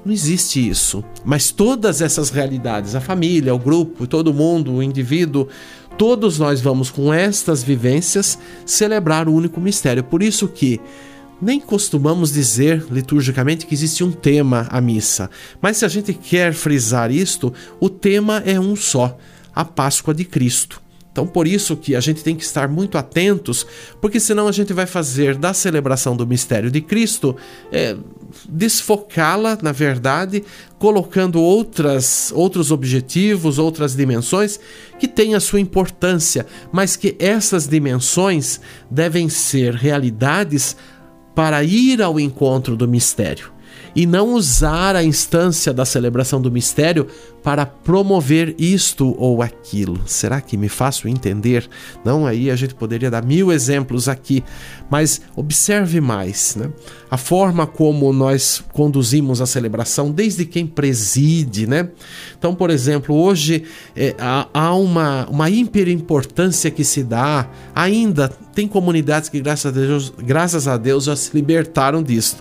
Não 0.05 0.13
existe 0.13 0.67
isso. 0.67 1.05
Mas 1.25 1.51
todas 1.51 2.01
essas 2.01 2.31
realidades, 2.31 2.95
a 2.95 3.01
família, 3.01 3.55
o 3.55 3.59
grupo, 3.59 4.07
todo 4.07 4.33
mundo, 4.33 4.73
o 4.75 4.83
indivíduo, 4.83 5.49
todos 5.99 6.39
nós 6.39 6.61
vamos 6.61 6.91
com 6.91 7.13
estas 7.13 7.63
vivências 7.63 8.39
celebrar 8.65 9.29
o 9.29 9.35
único 9.35 9.61
mistério. 9.61 10.03
Por 10.03 10.23
isso 10.23 10.49
que 10.49 10.81
nem 11.41 11.61
costumamos 11.61 12.33
dizer 12.33 12.87
liturgicamente 12.91 13.67
que 13.67 13.75
existe 13.75 14.05
um 14.05 14.13
tema 14.13 14.67
à 14.71 14.81
missa, 14.81 15.31
mas 15.61 15.79
se 15.79 15.85
a 15.85 15.89
gente 15.89 16.13
quer 16.13 16.53
frisar 16.53 17.11
isto, 17.11 17.53
o 17.79 17.89
tema 17.89 18.43
é 18.45 18.61
um 18.61 18.77
só: 18.77 19.17
a 19.55 19.65
Páscoa 19.65 20.15
de 20.15 20.25
Cristo. 20.25 20.81
Então, 21.13 21.27
por 21.27 21.47
isso 21.47 21.77
que 21.77 21.97
a 21.97 22.01
gente 22.01 22.23
tem 22.23 22.37
que 22.37 22.45
estar 22.45 22.69
muito 22.69 22.97
atentos, 22.97 23.67
porque 24.01 24.21
senão 24.21 24.47
a 24.47 24.53
gente 24.53 24.73
vai 24.73 24.87
fazer 24.87 25.37
da 25.37 25.53
celebração 25.53 26.17
do 26.17 26.27
mistério 26.27 26.71
de 26.71 26.81
Cristo 26.81 27.37
é, 27.73 27.97
desfocá-la, 28.49 29.59
na 29.61 29.73
verdade, 29.73 30.45
colocando 30.79 31.41
outras, 31.41 32.33
outros 32.35 32.71
objetivos, 32.71 33.59
outras 33.59 33.97
dimensões 33.97 34.61
que 35.01 35.09
têm 35.09 35.35
a 35.35 35.41
sua 35.41 35.61
importância, 35.61 36.47
mas 36.71 36.95
que 36.95 37.17
essas 37.19 37.67
dimensões 37.67 38.61
devem 38.89 39.29
ser 39.29 39.75
realidades 39.75 40.77
para 41.35 41.65
ir 41.65 42.01
ao 42.03 42.21
encontro 42.21 42.77
do 42.77 42.87
mistério 42.87 43.60
e 43.95 44.07
não 44.07 44.35
usar 44.35 44.97
a 44.97 45.05
instância 45.05 45.73
da 45.73 45.85
celebração 45.85 46.41
do 46.41 46.51
mistério 46.51 47.07
para 47.43 47.65
promover 47.65 48.55
isto 48.59 49.15
ou 49.19 49.43
aquilo. 49.43 49.99
Será 50.07 50.41
que 50.41 50.57
me 50.57 50.69
faço 50.69 51.09
entender? 51.09 51.69
Não, 52.05 52.27
aí 52.27 52.51
a 52.51 52.57
gente 52.57 52.75
poderia 52.75 53.11
dar 53.11 53.25
mil 53.25 53.51
exemplos 53.51 54.09
aqui, 54.09 54.45
mas 54.91 55.23
observe 55.35 56.01
mais 56.01 56.55
né? 56.57 56.71
a 57.11 57.17
forma 57.17 57.67
como 57.67 58.13
nós 58.13 58.63
conduzimos 58.73 59.41
a 59.41 59.47
celebração, 59.47 60.11
desde 60.11 60.45
quem 60.45 60.67
preside. 60.67 61.67
Né? 61.67 61.89
Então, 62.39 62.55
por 62.55 62.69
exemplo, 62.69 63.15
hoje 63.15 63.65
é, 63.97 64.15
há, 64.19 64.47
há 64.53 64.75
uma, 64.75 65.27
uma 65.31 65.49
hiperimportância 65.49 66.71
que 66.71 66.85
se 66.85 67.03
dá, 67.03 67.49
ainda 67.75 68.29
tem 68.55 68.69
comunidades 68.69 69.29
que, 69.29 69.41
graças 69.41 69.67
a 69.67 69.71
Deus, 69.71 70.13
graças 70.19 70.69
a 70.69 70.77
Deus 70.77 71.05
já 71.05 71.17
se 71.17 71.31
libertaram 71.35 72.03
disso 72.03 72.37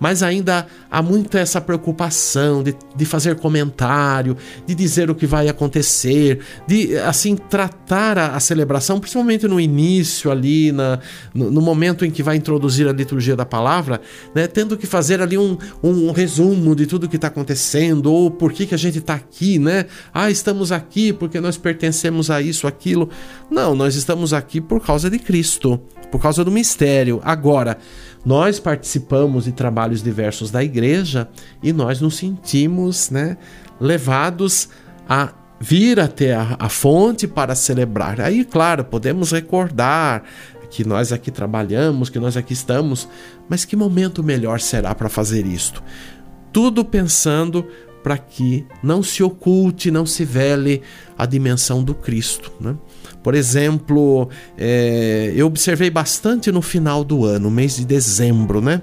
mas 0.00 0.22
ainda 0.22 0.66
há 0.90 1.02
muita 1.02 1.38
essa 1.38 1.60
preocupação 1.60 2.62
de, 2.62 2.74
de 2.94 3.04
fazer 3.04 3.36
comentário, 3.36 4.36
de 4.66 4.74
dizer 4.74 5.10
o 5.10 5.14
que 5.14 5.26
vai 5.26 5.48
acontecer, 5.48 6.40
de 6.66 6.96
assim 6.98 7.36
tratar 7.36 8.18
a, 8.18 8.36
a 8.36 8.40
celebração, 8.40 9.00
principalmente 9.00 9.46
no 9.46 9.60
início 9.60 10.30
ali, 10.30 10.72
na, 10.72 10.98
no, 11.34 11.50
no, 11.50 11.60
momento 11.60 12.04
em 12.04 12.10
que 12.10 12.22
vai 12.22 12.36
introduzir 12.36 12.88
a 12.88 12.92
liturgia 12.92 13.36
da 13.36 13.44
palavra, 13.44 14.00
né, 14.34 14.46
tendo 14.46 14.76
que 14.76 14.86
fazer 14.86 15.20
ali 15.20 15.36
um, 15.38 15.56
um, 15.82 16.08
um 16.08 16.12
resumo 16.12 16.74
de 16.74 16.86
tudo 16.86 17.08
que 17.08 17.16
está 17.16 17.28
acontecendo, 17.28 18.12
ou 18.12 18.30
por 18.30 18.52
que, 18.52 18.66
que 18.66 18.74
a 18.74 18.78
gente 18.78 18.98
está 18.98 19.14
aqui, 19.14 19.58
né? 19.58 19.86
Ah, 20.12 20.30
estamos 20.30 20.72
aqui 20.72 21.12
porque 21.12 21.40
nós 21.40 21.56
pertencemos 21.56 22.30
a 22.30 22.40
isso, 22.40 22.66
aquilo. 22.66 23.08
Não, 23.50 23.74
nós 23.74 23.94
estamos 23.94 24.32
aqui 24.32 24.60
por 24.60 24.80
causa 24.80 25.10
de 25.10 25.18
Cristo, 25.18 25.80
por 26.10 26.20
causa 26.20 26.44
do 26.44 26.50
mistério. 26.50 27.20
Agora, 27.24 27.78
nós 28.26 28.58
participamos 28.58 29.44
de 29.44 29.52
trabalhos 29.52 30.02
diversos 30.02 30.50
da 30.50 30.62
igreja 30.62 31.28
e 31.62 31.72
nós 31.72 32.00
nos 32.00 32.16
sentimos 32.16 33.08
né, 33.08 33.38
levados 33.80 34.68
a 35.08 35.32
vir 35.60 36.00
até 36.00 36.34
a, 36.34 36.56
a 36.58 36.68
fonte 36.68 37.28
para 37.28 37.54
celebrar. 37.54 38.20
Aí, 38.20 38.44
claro, 38.44 38.84
podemos 38.84 39.30
recordar 39.30 40.24
que 40.68 40.84
nós 40.84 41.12
aqui 41.12 41.30
trabalhamos, 41.30 42.10
que 42.10 42.18
nós 42.18 42.36
aqui 42.36 42.52
estamos, 42.52 43.08
mas 43.48 43.64
que 43.64 43.76
momento 43.76 44.24
melhor 44.24 44.58
será 44.58 44.92
para 44.92 45.08
fazer 45.08 45.46
isto? 45.46 45.80
Tudo 46.52 46.84
pensando 46.84 47.64
para 48.02 48.18
que 48.18 48.66
não 48.82 49.04
se 49.04 49.22
oculte, 49.22 49.88
não 49.88 50.04
se 50.04 50.24
vele 50.24 50.82
a 51.16 51.26
dimensão 51.26 51.82
do 51.82 51.94
Cristo. 51.94 52.52
Né? 52.60 52.76
Por 53.26 53.34
exemplo, 53.34 54.28
é, 54.56 55.32
eu 55.34 55.48
observei 55.48 55.90
bastante 55.90 56.52
no 56.52 56.62
final 56.62 57.02
do 57.02 57.24
ano, 57.24 57.50
mês 57.50 57.74
de 57.74 57.84
dezembro, 57.84 58.60
né? 58.60 58.80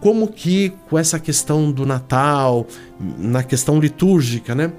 Como 0.00 0.26
que 0.26 0.72
com 0.90 0.98
essa 0.98 1.16
questão 1.20 1.70
do 1.70 1.86
Natal, 1.86 2.66
na 2.98 3.44
questão 3.44 3.78
litúrgica, 3.78 4.52
né? 4.52 4.72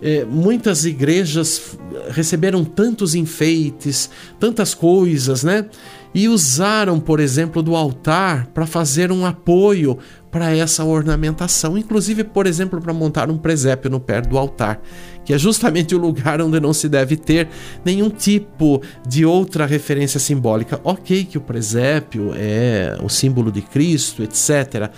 É, 0.00 0.24
muitas 0.24 0.84
igrejas 0.84 1.76
receberam 2.10 2.64
tantos 2.64 3.16
enfeites, 3.16 4.08
tantas 4.38 4.72
coisas, 4.72 5.42
né? 5.42 5.66
E 6.14 6.28
usaram, 6.28 7.00
por 7.00 7.18
exemplo, 7.18 7.60
do 7.60 7.74
altar 7.74 8.46
para 8.54 8.66
fazer 8.66 9.10
um 9.10 9.26
apoio 9.26 9.98
para 10.30 10.54
essa 10.56 10.84
ornamentação, 10.84 11.76
inclusive, 11.76 12.22
por 12.22 12.46
exemplo, 12.46 12.80
para 12.80 12.92
montar 12.92 13.28
um 13.30 13.36
presépio 13.36 13.90
no 13.90 13.98
pé 13.98 14.20
do 14.20 14.38
altar 14.38 14.80
que 15.24 15.32
é 15.32 15.38
justamente 15.38 15.94
o 15.94 15.98
lugar 15.98 16.40
onde 16.40 16.60
não 16.60 16.72
se 16.72 16.88
deve 16.88 17.16
ter 17.16 17.48
nenhum 17.84 18.10
tipo 18.10 18.82
de 19.06 19.24
outra 19.24 19.66
referência 19.66 20.20
simbólica. 20.20 20.80
Ok, 20.84 21.24
que 21.24 21.38
o 21.38 21.40
presépio 21.40 22.32
é 22.34 22.96
o 23.02 23.08
símbolo 23.08 23.50
de 23.50 23.62
Cristo, 23.62 24.22
etc. 24.22 24.90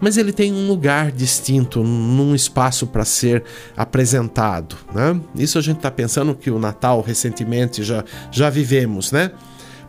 Mas 0.00 0.16
ele 0.16 0.32
tem 0.32 0.52
um 0.52 0.66
lugar 0.66 1.12
distinto, 1.12 1.82
num 1.82 2.34
espaço 2.34 2.86
para 2.86 3.04
ser 3.04 3.44
apresentado. 3.76 4.76
Né? 4.94 5.20
Isso 5.36 5.58
a 5.58 5.62
gente 5.62 5.76
está 5.76 5.90
pensando 5.90 6.34
que 6.34 6.50
o 6.50 6.58
Natal 6.58 7.00
recentemente 7.00 7.82
já, 7.82 8.04
já 8.30 8.50
vivemos, 8.50 9.12
né? 9.12 9.30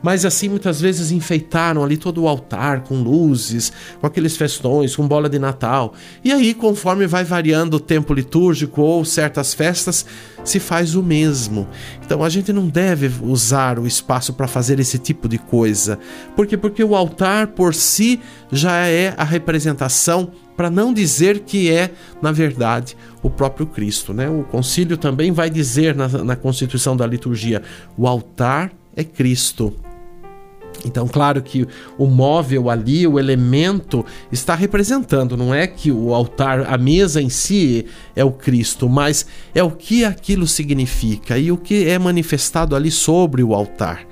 Mas 0.03 0.25
assim 0.25 0.49
muitas 0.49 0.81
vezes 0.81 1.11
enfeitaram 1.11 1.83
ali 1.83 1.95
todo 1.95 2.21
o 2.21 2.27
altar 2.27 2.81
com 2.81 3.01
luzes, 3.01 3.71
com 4.01 4.05
aqueles 4.05 4.35
festões, 4.35 4.95
com 4.95 5.07
bola 5.07 5.29
de 5.29 5.39
Natal. 5.39 5.93
E 6.23 6.31
aí, 6.31 6.53
conforme 6.53 7.07
vai 7.07 7.23
variando 7.23 7.75
o 7.75 7.79
tempo 7.79 8.13
litúrgico 8.13 8.81
ou 8.81 9.05
certas 9.05 9.53
festas, 9.53 10.05
se 10.43 10.59
faz 10.59 10.93
o 10.93 11.01
mesmo. 11.01 11.67
Então 12.05 12.21
a 12.21 12.29
gente 12.29 12.51
não 12.51 12.67
deve 12.67 13.09
usar 13.23 13.79
o 13.79 13.87
espaço 13.87 14.33
para 14.33 14.47
fazer 14.47 14.79
esse 14.79 14.99
tipo 14.99 15.27
de 15.27 15.37
coisa. 15.37 15.97
Por 16.35 16.45
quê? 16.45 16.57
Porque 16.57 16.83
o 16.83 16.95
altar 16.95 17.47
por 17.47 17.73
si 17.73 18.19
já 18.51 18.85
é 18.85 19.13
a 19.17 19.23
representação 19.23 20.31
para 20.55 20.69
não 20.69 20.93
dizer 20.93 21.39
que 21.39 21.71
é, 21.71 21.91
na 22.21 22.31
verdade, 22.31 22.95
o 23.21 23.29
próprio 23.29 23.65
Cristo. 23.65 24.13
Né? 24.13 24.29
O 24.29 24.43
concílio 24.43 24.97
também 24.97 25.31
vai 25.31 25.49
dizer 25.49 25.95
na, 25.95 26.07
na 26.07 26.35
constituição 26.35 26.95
da 26.95 27.07
liturgia: 27.07 27.61
o 27.97 28.07
altar 28.07 28.71
é 28.95 29.03
Cristo. 29.03 29.73
Então, 30.85 31.07
claro 31.07 31.41
que 31.41 31.67
o 31.97 32.05
móvel 32.05 32.69
ali, 32.69 33.07
o 33.07 33.19
elemento, 33.19 34.05
está 34.31 34.55
representando, 34.55 35.37
não 35.37 35.53
é 35.53 35.65
que 35.67 35.91
o 35.91 36.13
altar, 36.13 36.71
a 36.71 36.77
mesa 36.77 37.21
em 37.21 37.29
si 37.29 37.85
é 38.15 38.23
o 38.23 38.31
Cristo, 38.31 38.89
mas 38.89 39.25
é 39.53 39.63
o 39.63 39.71
que 39.71 40.03
aquilo 40.03 40.47
significa 40.47 41.37
e 41.37 41.51
o 41.51 41.57
que 41.57 41.87
é 41.87 41.97
manifestado 41.97 42.75
ali 42.75 42.91
sobre 42.91 43.43
o 43.43 43.53
altar. 43.53 44.05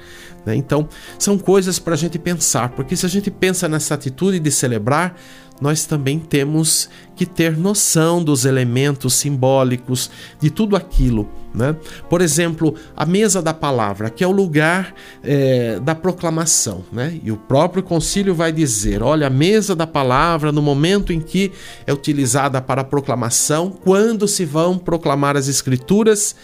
Né? 0.45 0.55
Então, 0.55 0.87
são 1.19 1.37
coisas 1.37 1.79
para 1.79 1.93
a 1.93 1.97
gente 1.97 2.17
pensar, 2.17 2.69
porque 2.69 2.95
se 2.95 3.05
a 3.05 3.09
gente 3.09 3.29
pensa 3.29 3.67
nessa 3.67 3.93
atitude 3.93 4.39
de 4.39 4.51
celebrar, 4.51 5.15
nós 5.61 5.85
também 5.85 6.17
temos 6.17 6.89
que 7.15 7.25
ter 7.25 7.55
noção 7.55 8.23
dos 8.23 8.45
elementos 8.45 9.13
simbólicos, 9.13 10.09
de 10.39 10.49
tudo 10.49 10.75
aquilo. 10.75 11.29
Né? 11.53 11.75
Por 12.09 12.19
exemplo, 12.19 12.73
a 12.97 13.05
mesa 13.05 13.41
da 13.41 13.53
palavra, 13.53 14.09
que 14.09 14.23
é 14.23 14.27
o 14.27 14.31
lugar 14.31 14.93
é, 15.23 15.79
da 15.79 15.93
proclamação. 15.93 16.83
Né? 16.91 17.19
E 17.23 17.31
o 17.31 17.37
próprio 17.37 17.83
concílio 17.83 18.33
vai 18.33 18.51
dizer: 18.51 19.03
olha, 19.03 19.27
a 19.27 19.29
mesa 19.29 19.75
da 19.75 19.85
palavra, 19.85 20.51
no 20.51 20.61
momento 20.61 21.13
em 21.13 21.19
que 21.19 21.51
é 21.85 21.93
utilizada 21.93 22.59
para 22.59 22.81
a 22.81 22.85
proclamação, 22.85 23.69
quando 23.69 24.27
se 24.27 24.45
vão 24.45 24.77
proclamar 24.77 25.37
as 25.37 25.47
escrituras, 25.47 26.35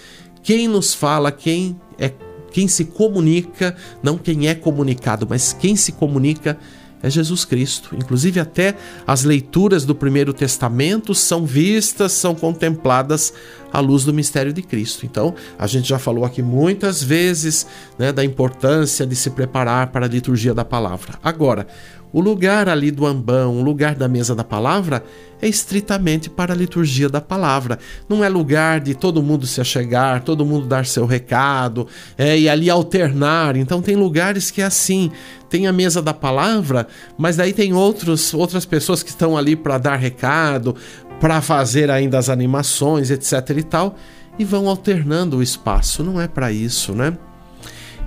quem 0.43 0.67
nos 0.67 0.93
fala, 0.93 1.31
quem 1.31 1.79
é 1.97 2.11
quem 2.51 2.67
se 2.67 2.85
comunica, 2.85 3.75
não 4.01 4.17
quem 4.17 4.47
é 4.47 4.55
comunicado, 4.55 5.27
mas 5.29 5.53
quem 5.53 5.75
se 5.75 5.91
comunica 5.91 6.57
é 7.01 7.09
Jesus 7.09 7.45
Cristo. 7.45 7.95
Inclusive, 7.95 8.39
até 8.39 8.75
as 9.05 9.23
leituras 9.23 9.85
do 9.85 9.93
Primeiro 9.93 10.33
Testamento 10.33 11.13
são 11.13 11.45
vistas, 11.45 12.11
são 12.11 12.33
contempladas 12.33 13.33
à 13.71 13.79
luz 13.79 14.03
do 14.03 14.13
mistério 14.13 14.51
de 14.53 14.61
Cristo. 14.61 15.05
Então, 15.05 15.35
a 15.57 15.67
gente 15.67 15.87
já 15.87 15.99
falou 15.99 16.25
aqui 16.25 16.41
muitas 16.41 17.03
vezes 17.03 17.67
né, 17.97 18.11
da 18.11 18.23
importância 18.23 19.05
de 19.05 19.15
se 19.15 19.29
preparar 19.29 19.87
para 19.87 20.05
a 20.05 20.09
liturgia 20.09 20.53
da 20.53 20.65
palavra. 20.65 21.19
Agora, 21.23 21.67
o 22.11 22.21
lugar 22.21 22.69
ali 22.69 22.89
do 22.89 23.05
ambão, 23.05 23.57
o 23.57 23.61
lugar 23.61 23.95
da 23.95 24.07
mesa 24.07 24.33
da 24.33 24.43
palavra, 24.43 25.03
é 25.41 25.47
estritamente 25.47 26.29
para 26.29 26.53
a 26.53 26.55
liturgia 26.55 27.09
da 27.09 27.21
palavra. 27.21 27.77
Não 28.07 28.23
é 28.23 28.29
lugar 28.29 28.79
de 28.79 28.95
todo 28.95 29.21
mundo 29.21 29.45
se 29.45 29.61
achegar, 29.61 30.23
todo 30.23 30.45
mundo 30.45 30.65
dar 30.65 30.85
seu 30.85 31.05
recado 31.05 31.87
é, 32.17 32.37
e 32.37 32.49
ali 32.49 32.69
alternar. 32.69 33.55
Então 33.55 33.81
tem 33.81 33.95
lugares 33.95 34.49
que 34.49 34.61
é 34.61 34.65
assim. 34.65 35.11
Tem 35.49 35.67
a 35.67 35.73
mesa 35.73 36.01
da 36.01 36.13
palavra, 36.13 36.87
mas 37.17 37.37
daí 37.37 37.53
tem 37.53 37.73
outros, 37.73 38.33
outras 38.33 38.65
pessoas 38.65 39.03
que 39.03 39.09
estão 39.09 39.37
ali 39.37 39.55
para 39.55 39.77
dar 39.77 39.95
recado, 39.95 40.75
para 41.19 41.41
fazer 41.41 41.89
ainda 41.89 42.17
as 42.17 42.29
animações, 42.29 43.11
etc 43.11 43.57
e 43.57 43.63
tal, 43.63 43.95
e 44.37 44.43
vão 44.43 44.67
alternando 44.67 45.37
o 45.37 45.43
espaço. 45.43 46.03
Não 46.03 46.19
é 46.19 46.27
para 46.27 46.51
isso, 46.51 46.93
né? 46.93 47.17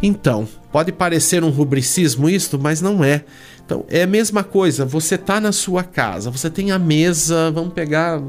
Então, 0.02 0.48
pode 0.72 0.92
parecer 0.92 1.44
um 1.44 1.50
rubricismo 1.50 2.28
isto, 2.28 2.58
mas 2.58 2.80
não 2.80 3.04
é. 3.04 3.24
Então, 3.70 3.84
é 3.88 4.02
a 4.02 4.06
mesma 4.06 4.42
coisa, 4.42 4.84
você 4.84 5.14
está 5.14 5.40
na 5.40 5.52
sua 5.52 5.84
casa, 5.84 6.28
você 6.28 6.50
tem 6.50 6.72
a 6.72 6.78
mesa, 6.78 7.52
vamos 7.52 7.72
pegar 7.72 8.20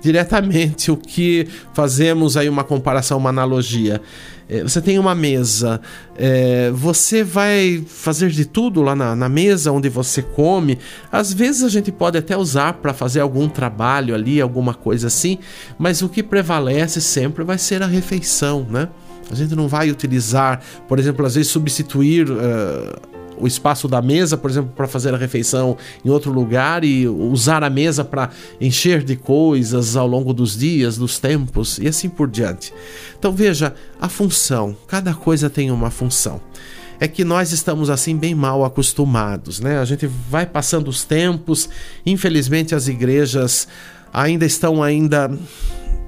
diretamente 0.00 0.90
o 0.90 0.96
que 0.96 1.46
fazemos 1.72 2.36
aí 2.36 2.48
uma 2.48 2.64
comparação, 2.64 3.18
uma 3.18 3.30
analogia. 3.30 4.02
É, 4.48 4.64
você 4.64 4.80
tem 4.80 4.98
uma 4.98 5.14
mesa, 5.14 5.80
é, 6.16 6.72
você 6.72 7.22
vai 7.22 7.84
fazer 7.86 8.30
de 8.30 8.44
tudo 8.44 8.82
lá 8.82 8.96
na, 8.96 9.14
na, 9.14 9.28
mesa 9.28 9.70
onde 9.70 9.88
você 9.88 10.22
come. 10.22 10.76
Às 11.12 11.32
vezes 11.32 11.62
a 11.62 11.68
gente 11.68 11.92
pode 11.92 12.18
até 12.18 12.36
usar 12.36 12.72
para 12.72 12.92
fazer 12.92 13.20
algum 13.20 13.48
trabalho 13.48 14.12
ali, 14.12 14.40
alguma 14.40 14.74
coisa 14.74 15.06
assim, 15.06 15.38
mas 15.78 16.02
o 16.02 16.08
que 16.08 16.20
prevalece 16.20 17.00
sempre 17.00 17.44
vai 17.44 17.58
ser 17.58 17.80
a 17.80 17.86
refeição, 17.86 18.66
né? 18.68 18.88
A 19.30 19.36
gente 19.36 19.54
não 19.54 19.68
vai 19.68 19.88
utilizar, 19.88 20.60
por 20.88 20.98
exemplo, 20.98 21.24
às 21.24 21.36
vezes 21.36 21.52
substituir. 21.52 22.28
Uh, 22.28 23.19
o 23.40 23.46
espaço 23.46 23.88
da 23.88 24.02
mesa, 24.02 24.36
por 24.36 24.50
exemplo, 24.50 24.72
para 24.76 24.86
fazer 24.86 25.14
a 25.14 25.16
refeição 25.16 25.76
em 26.04 26.10
outro 26.10 26.30
lugar 26.30 26.84
e 26.84 27.08
usar 27.08 27.64
a 27.64 27.70
mesa 27.70 28.04
para 28.04 28.30
encher 28.60 29.02
de 29.02 29.16
coisas 29.16 29.96
ao 29.96 30.06
longo 30.06 30.32
dos 30.32 30.56
dias, 30.56 30.96
dos 30.96 31.18
tempos 31.18 31.78
e 31.78 31.88
assim 31.88 32.08
por 32.08 32.28
diante. 32.28 32.72
Então 33.18 33.32
veja, 33.32 33.74
a 34.00 34.08
função, 34.08 34.76
cada 34.86 35.14
coisa 35.14 35.48
tem 35.48 35.70
uma 35.70 35.90
função. 35.90 36.40
É 36.98 37.08
que 37.08 37.24
nós 37.24 37.50
estamos 37.50 37.88
assim 37.88 38.14
bem 38.14 38.34
mal 38.34 38.62
acostumados, 38.62 39.58
né? 39.58 39.78
A 39.78 39.84
gente 39.86 40.06
vai 40.06 40.44
passando 40.44 40.88
os 40.88 41.02
tempos, 41.02 41.68
infelizmente 42.04 42.74
as 42.74 42.88
igrejas 42.88 43.66
ainda 44.12 44.44
estão 44.44 44.82
ainda 44.82 45.30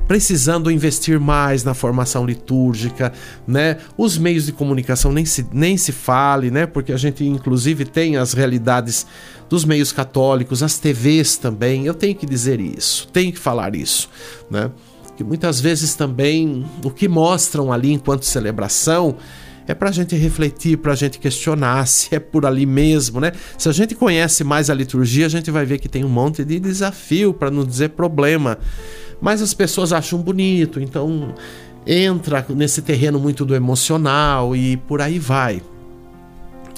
precisando 0.06 0.70
investir 0.70 1.18
mais 1.18 1.64
na 1.64 1.74
formação 1.74 2.26
litúrgica, 2.26 3.12
né? 3.46 3.78
Os 3.96 4.18
meios 4.18 4.46
de 4.46 4.52
comunicação 4.52 5.12
nem 5.12 5.24
se, 5.24 5.46
nem 5.52 5.76
se 5.76 5.92
fale, 5.92 6.50
né? 6.50 6.66
Porque 6.66 6.92
a 6.92 6.96
gente 6.96 7.24
inclusive 7.24 7.84
tem 7.84 8.16
as 8.16 8.32
realidades 8.32 9.06
dos 9.48 9.64
meios 9.64 9.92
católicos, 9.92 10.62
as 10.62 10.78
TVs 10.78 11.36
também. 11.36 11.86
Eu 11.86 11.94
tenho 11.94 12.14
que 12.14 12.26
dizer 12.26 12.60
isso, 12.60 13.08
tenho 13.08 13.32
que 13.32 13.38
falar 13.38 13.74
isso, 13.74 14.08
né? 14.50 14.70
Que 15.16 15.22
muitas 15.22 15.60
vezes 15.60 15.94
também 15.94 16.64
o 16.82 16.90
que 16.90 17.06
mostram 17.06 17.72
ali 17.72 17.92
enquanto 17.92 18.24
celebração 18.24 19.16
é 19.66 19.74
para 19.74 19.90
a 19.90 19.92
gente 19.92 20.16
refletir, 20.16 20.76
para 20.78 20.92
a 20.92 20.96
gente 20.96 21.18
questionar 21.18 21.86
se 21.86 22.14
é 22.14 22.18
por 22.18 22.44
ali 22.44 22.66
mesmo, 22.66 23.20
né? 23.20 23.32
Se 23.56 23.68
a 23.68 23.72
gente 23.72 23.94
conhece 23.94 24.42
mais 24.42 24.68
a 24.68 24.74
liturgia, 24.74 25.26
a 25.26 25.28
gente 25.28 25.50
vai 25.50 25.64
ver 25.64 25.78
que 25.78 25.88
tem 25.88 26.04
um 26.04 26.08
monte 26.08 26.44
de 26.44 26.58
desafio, 26.58 27.32
para 27.32 27.50
não 27.50 27.64
dizer 27.64 27.90
problema 27.90 28.58
mas 29.22 29.40
as 29.40 29.54
pessoas 29.54 29.92
acham 29.92 30.20
bonito, 30.20 30.80
então 30.80 31.32
entra 31.87 32.44
nesse 32.50 32.82
terreno 32.82 33.20
muito 33.20 33.44
do 33.44 33.54
emocional 33.54 34.54
e 34.54 34.76
por 34.76 35.00
aí 35.00 35.18
vai. 35.18 35.62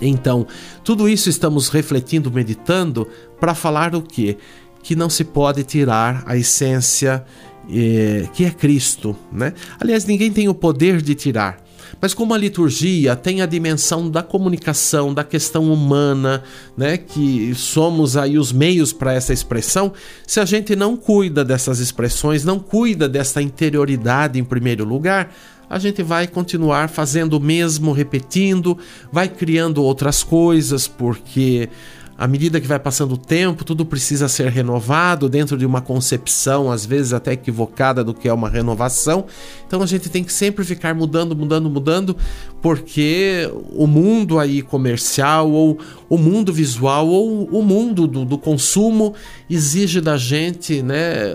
Então, 0.02 0.46
tudo 0.84 1.08
isso 1.08 1.30
estamos 1.30 1.68
refletindo, 1.70 2.30
meditando 2.30 3.08
para 3.40 3.54
falar 3.54 3.94
o 3.94 4.02
quê? 4.02 4.36
Que 4.82 4.94
não 4.94 5.08
se 5.08 5.24
pode 5.24 5.64
tirar 5.64 6.22
a 6.26 6.36
essência 6.36 7.24
eh, 7.70 8.28
que 8.34 8.44
é 8.44 8.50
Cristo, 8.50 9.16
né? 9.32 9.54
Aliás, 9.80 10.04
ninguém 10.04 10.30
tem 10.30 10.48
o 10.48 10.54
poder 10.54 11.00
de 11.00 11.14
tirar. 11.14 11.63
Mas 12.00 12.14
como 12.14 12.34
a 12.34 12.38
liturgia 12.38 13.16
tem 13.16 13.42
a 13.42 13.46
dimensão 13.46 14.10
da 14.10 14.22
comunicação, 14.22 15.12
da 15.12 15.24
questão 15.24 15.72
humana, 15.72 16.42
né, 16.76 16.96
que 16.96 17.54
somos 17.54 18.16
aí 18.16 18.38
os 18.38 18.52
meios 18.52 18.92
para 18.92 19.12
essa 19.12 19.32
expressão, 19.32 19.92
se 20.26 20.40
a 20.40 20.44
gente 20.44 20.74
não 20.76 20.96
cuida 20.96 21.44
dessas 21.44 21.78
expressões, 21.78 22.44
não 22.44 22.58
cuida 22.58 23.08
dessa 23.08 23.40
interioridade 23.40 24.38
em 24.38 24.44
primeiro 24.44 24.84
lugar, 24.84 25.34
a 25.68 25.78
gente 25.78 26.02
vai 26.02 26.26
continuar 26.26 26.88
fazendo 26.88 27.34
o 27.34 27.40
mesmo, 27.40 27.92
repetindo, 27.92 28.78
vai 29.10 29.28
criando 29.28 29.82
outras 29.82 30.22
coisas, 30.22 30.86
porque 30.86 31.68
à 32.16 32.28
medida 32.28 32.60
que 32.60 32.66
vai 32.66 32.78
passando 32.78 33.14
o 33.14 33.18
tempo, 33.18 33.64
tudo 33.64 33.84
precisa 33.84 34.28
ser 34.28 34.48
renovado 34.48 35.28
dentro 35.28 35.58
de 35.58 35.66
uma 35.66 35.80
concepção, 35.80 36.70
às 36.70 36.86
vezes 36.86 37.12
até 37.12 37.32
equivocada, 37.32 38.04
do 38.04 38.14
que 38.14 38.28
é 38.28 38.32
uma 38.32 38.48
renovação. 38.48 39.24
Então 39.66 39.82
a 39.82 39.86
gente 39.86 40.08
tem 40.08 40.22
que 40.22 40.32
sempre 40.32 40.64
ficar 40.64 40.94
mudando, 40.94 41.34
mudando, 41.34 41.68
mudando, 41.68 42.16
porque 42.62 43.50
o 43.72 43.86
mundo 43.86 44.38
aí 44.38 44.62
comercial, 44.62 45.50
ou 45.50 45.78
o 46.08 46.16
mundo 46.16 46.52
visual, 46.52 47.08
ou 47.08 47.46
o 47.46 47.62
mundo 47.62 48.06
do, 48.06 48.24
do 48.24 48.38
consumo 48.38 49.14
exige 49.50 50.00
da 50.00 50.16
gente 50.16 50.82
né, 50.82 51.34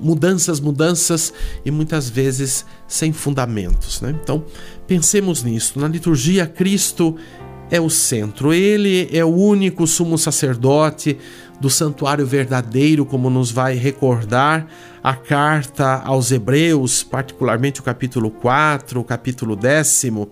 mudanças, 0.00 0.60
mudanças 0.60 1.34
e 1.64 1.72
muitas 1.72 2.08
vezes 2.08 2.64
sem 2.86 3.12
fundamentos. 3.12 4.00
Né? 4.00 4.16
Então 4.22 4.44
pensemos 4.86 5.42
nisso. 5.42 5.78
Na 5.78 5.88
liturgia, 5.88 6.46
Cristo 6.46 7.16
é 7.70 7.80
o 7.80 7.88
centro. 7.88 8.52
Ele 8.52 9.08
é 9.12 9.24
o 9.24 9.28
único 9.28 9.86
sumo 9.86 10.18
sacerdote 10.18 11.16
do 11.60 11.68
santuário 11.68 12.26
verdadeiro, 12.26 13.04
como 13.04 13.28
nos 13.28 13.50
vai 13.50 13.74
recordar 13.74 14.66
a 15.02 15.14
carta 15.14 16.02
aos 16.04 16.32
Hebreus, 16.32 17.02
particularmente 17.02 17.80
o 17.80 17.82
capítulo 17.82 18.30
4, 18.30 19.00
o 19.00 19.04
capítulo 19.04 19.54
décimo, 19.54 20.30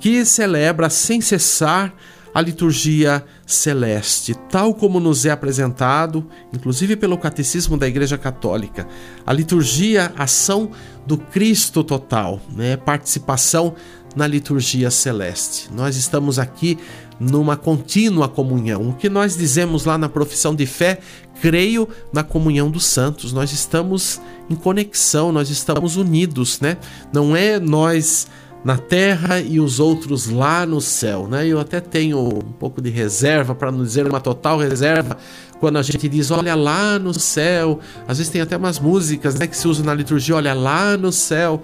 que 0.00 0.24
celebra 0.24 0.88
sem 0.90 1.20
cessar 1.20 1.94
a 2.34 2.40
liturgia 2.40 3.24
celeste, 3.46 4.34
tal 4.50 4.74
como 4.74 4.98
nos 4.98 5.24
é 5.24 5.30
apresentado, 5.30 6.26
inclusive 6.52 6.96
pelo 6.96 7.16
Catecismo 7.16 7.76
da 7.76 7.86
Igreja 7.86 8.18
Católica. 8.18 8.88
A 9.24 9.32
liturgia, 9.32 10.12
ação 10.18 10.72
do 11.06 11.16
Cristo 11.16 11.84
total, 11.84 12.40
né? 12.50 12.76
participação 12.76 13.76
na 14.14 14.26
liturgia 14.26 14.90
celeste. 14.90 15.68
Nós 15.74 15.96
estamos 15.96 16.38
aqui 16.38 16.78
numa 17.18 17.56
contínua 17.56 18.28
comunhão. 18.28 18.88
O 18.88 18.94
que 18.94 19.08
nós 19.08 19.36
dizemos 19.36 19.84
lá 19.84 19.96
na 19.96 20.08
profissão 20.08 20.54
de 20.54 20.66
fé, 20.66 20.98
creio 21.40 21.88
na 22.12 22.22
comunhão 22.22 22.70
dos 22.70 22.84
santos. 22.84 23.32
Nós 23.32 23.52
estamos 23.52 24.20
em 24.48 24.54
conexão, 24.54 25.32
nós 25.32 25.50
estamos 25.50 25.96
unidos, 25.96 26.60
né? 26.60 26.76
Não 27.12 27.36
é 27.36 27.58
nós 27.58 28.26
na 28.64 28.78
terra 28.78 29.40
e 29.40 29.60
os 29.60 29.78
outros 29.78 30.26
lá 30.26 30.64
no 30.64 30.80
céu, 30.80 31.28
né? 31.28 31.46
Eu 31.46 31.60
até 31.60 31.80
tenho 31.80 32.18
um 32.18 32.52
pouco 32.52 32.80
de 32.80 32.88
reserva, 32.88 33.54
para 33.54 33.70
não 33.70 33.84
dizer 33.84 34.06
uma 34.06 34.20
total 34.20 34.58
reserva, 34.58 35.18
quando 35.60 35.76
a 35.76 35.82
gente 35.82 36.08
diz 36.08 36.30
olha 36.30 36.54
lá 36.54 36.98
no 36.98 37.12
céu. 37.12 37.78
Às 38.08 38.18
vezes 38.18 38.32
tem 38.32 38.40
até 38.40 38.56
umas 38.56 38.78
músicas, 38.78 39.34
né, 39.34 39.46
que 39.46 39.56
se 39.56 39.68
usam 39.68 39.84
na 39.84 39.92
liturgia, 39.92 40.34
olha 40.34 40.54
lá 40.54 40.96
no 40.96 41.12
céu, 41.12 41.62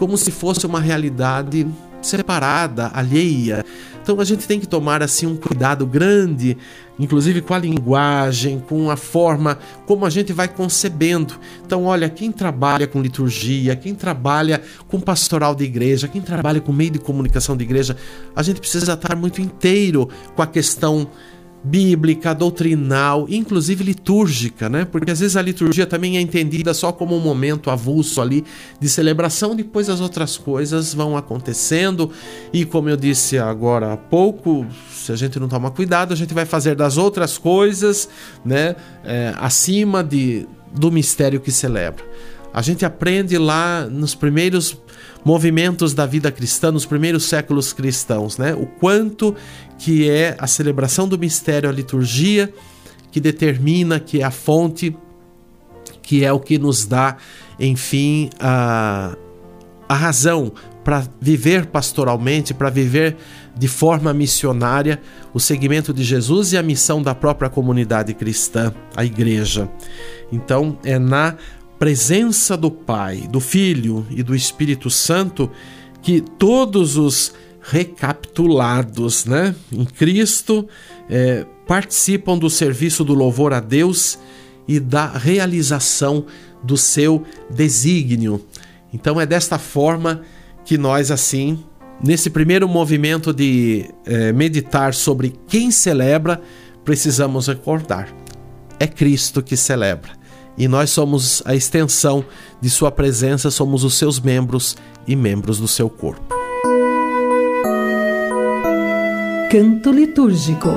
como 0.00 0.16
se 0.16 0.30
fosse 0.30 0.64
uma 0.64 0.80
realidade 0.80 1.66
separada, 2.00 2.90
alheia. 2.94 3.62
Então 4.02 4.18
a 4.18 4.24
gente 4.24 4.46
tem 4.48 4.58
que 4.58 4.66
tomar 4.66 5.02
assim 5.02 5.26
um 5.26 5.36
cuidado 5.36 5.86
grande, 5.86 6.56
inclusive 6.98 7.42
com 7.42 7.52
a 7.52 7.58
linguagem, 7.58 8.60
com 8.66 8.90
a 8.90 8.96
forma 8.96 9.58
como 9.84 10.06
a 10.06 10.10
gente 10.10 10.32
vai 10.32 10.48
concebendo. 10.48 11.34
Então, 11.66 11.84
olha, 11.84 12.08
quem 12.08 12.32
trabalha 12.32 12.86
com 12.86 13.02
liturgia, 13.02 13.76
quem 13.76 13.94
trabalha 13.94 14.62
com 14.88 14.98
pastoral 14.98 15.54
de 15.54 15.64
igreja, 15.64 16.08
quem 16.08 16.22
trabalha 16.22 16.62
com 16.62 16.72
meio 16.72 16.92
de 16.92 16.98
comunicação 16.98 17.54
de 17.54 17.64
igreja, 17.64 17.94
a 18.34 18.42
gente 18.42 18.58
precisa 18.58 18.94
estar 18.94 19.14
muito 19.14 19.42
inteiro 19.42 20.08
com 20.34 20.40
a 20.40 20.46
questão 20.46 21.06
bíblica, 21.62 22.34
doutrinal, 22.34 23.26
inclusive 23.28 23.84
litúrgica, 23.84 24.68
né? 24.68 24.84
Porque 24.84 25.10
às 25.10 25.20
vezes 25.20 25.36
a 25.36 25.42
liturgia 25.42 25.86
também 25.86 26.16
é 26.16 26.20
entendida 26.20 26.72
só 26.72 26.90
como 26.90 27.14
um 27.14 27.20
momento 27.20 27.70
avulso 27.70 28.20
ali 28.20 28.44
de 28.78 28.88
celebração, 28.88 29.54
depois 29.54 29.88
as 29.88 30.00
outras 30.00 30.38
coisas 30.38 30.94
vão 30.94 31.16
acontecendo 31.16 32.10
e 32.52 32.64
como 32.64 32.88
eu 32.88 32.96
disse 32.96 33.38
agora 33.38 33.92
há 33.92 33.96
pouco, 33.96 34.66
se 34.90 35.12
a 35.12 35.16
gente 35.16 35.38
não 35.38 35.48
tomar 35.48 35.70
cuidado, 35.70 36.12
a 36.12 36.16
gente 36.16 36.32
vai 36.32 36.46
fazer 36.46 36.74
das 36.74 36.96
outras 36.96 37.36
coisas, 37.36 38.08
né, 38.44 38.74
é, 39.04 39.34
acima 39.38 40.02
de, 40.02 40.46
do 40.74 40.90
mistério 40.90 41.40
que 41.40 41.52
celebra. 41.52 42.04
A 42.52 42.62
gente 42.62 42.84
aprende 42.84 43.38
lá 43.38 43.86
nos 43.86 44.14
primeiros 44.14 44.76
movimentos 45.24 45.94
da 45.94 46.06
vida 46.06 46.30
cristã, 46.32 46.70
nos 46.70 46.86
primeiros 46.86 47.24
séculos 47.24 47.72
cristãos, 47.72 48.38
né? 48.38 48.54
O 48.54 48.66
quanto 48.66 49.34
que 49.78 50.08
é 50.08 50.36
a 50.38 50.46
celebração 50.46 51.08
do 51.08 51.18
mistério, 51.18 51.68
a 51.68 51.72
liturgia, 51.72 52.52
que 53.10 53.20
determina, 53.20 53.98
que 53.98 54.20
é 54.20 54.24
a 54.24 54.30
fonte, 54.30 54.96
que 56.02 56.24
é 56.24 56.32
o 56.32 56.40
que 56.40 56.58
nos 56.58 56.86
dá, 56.86 57.16
enfim, 57.58 58.30
a, 58.38 59.16
a 59.88 59.94
razão 59.94 60.52
para 60.84 61.04
viver 61.20 61.66
pastoralmente, 61.66 62.54
para 62.54 62.70
viver 62.70 63.16
de 63.56 63.68
forma 63.68 64.12
missionária 64.14 65.00
o 65.34 65.38
segmento 65.38 65.92
de 65.92 66.02
Jesus 66.02 66.52
e 66.52 66.56
a 66.56 66.62
missão 66.62 67.02
da 67.02 67.14
própria 67.14 67.50
comunidade 67.50 68.14
cristã, 68.14 68.72
a 68.96 69.04
igreja. 69.04 69.70
Então, 70.32 70.78
é 70.84 70.98
na 70.98 71.36
presença 71.80 72.58
do 72.58 72.70
Pai, 72.70 73.26
do 73.26 73.40
Filho 73.40 74.06
e 74.10 74.22
do 74.22 74.34
Espírito 74.34 74.90
Santo 74.90 75.50
que 76.02 76.20
todos 76.20 76.98
os 76.98 77.32
recapitulados 77.62 79.24
né, 79.24 79.54
em 79.72 79.86
Cristo 79.86 80.68
é, 81.08 81.46
participam 81.66 82.36
do 82.36 82.50
serviço 82.50 83.02
do 83.02 83.14
louvor 83.14 83.54
a 83.54 83.60
Deus 83.60 84.18
e 84.68 84.78
da 84.78 85.06
realização 85.06 86.26
do 86.62 86.76
seu 86.76 87.24
desígnio. 87.48 88.44
Então 88.92 89.18
é 89.18 89.24
desta 89.24 89.58
forma 89.58 90.20
que 90.66 90.76
nós, 90.76 91.10
assim, 91.10 91.64
nesse 92.04 92.28
primeiro 92.28 92.68
movimento 92.68 93.32
de 93.32 93.86
é, 94.04 94.32
meditar 94.32 94.92
sobre 94.92 95.32
quem 95.48 95.70
celebra, 95.70 96.42
precisamos 96.84 97.46
recordar: 97.46 98.14
é 98.78 98.86
Cristo 98.86 99.42
que 99.42 99.56
celebra. 99.56 100.19
E 100.60 100.68
nós 100.68 100.90
somos 100.90 101.42
a 101.46 101.54
extensão 101.54 102.22
de 102.60 102.68
Sua 102.68 102.90
presença, 102.90 103.50
somos 103.50 103.82
os 103.82 103.94
seus 103.94 104.20
membros 104.20 104.76
e 105.06 105.16
membros 105.16 105.58
do 105.58 105.66
seu 105.66 105.88
corpo. 105.88 106.34
Canto 109.50 109.90
litúrgico. 109.90 110.68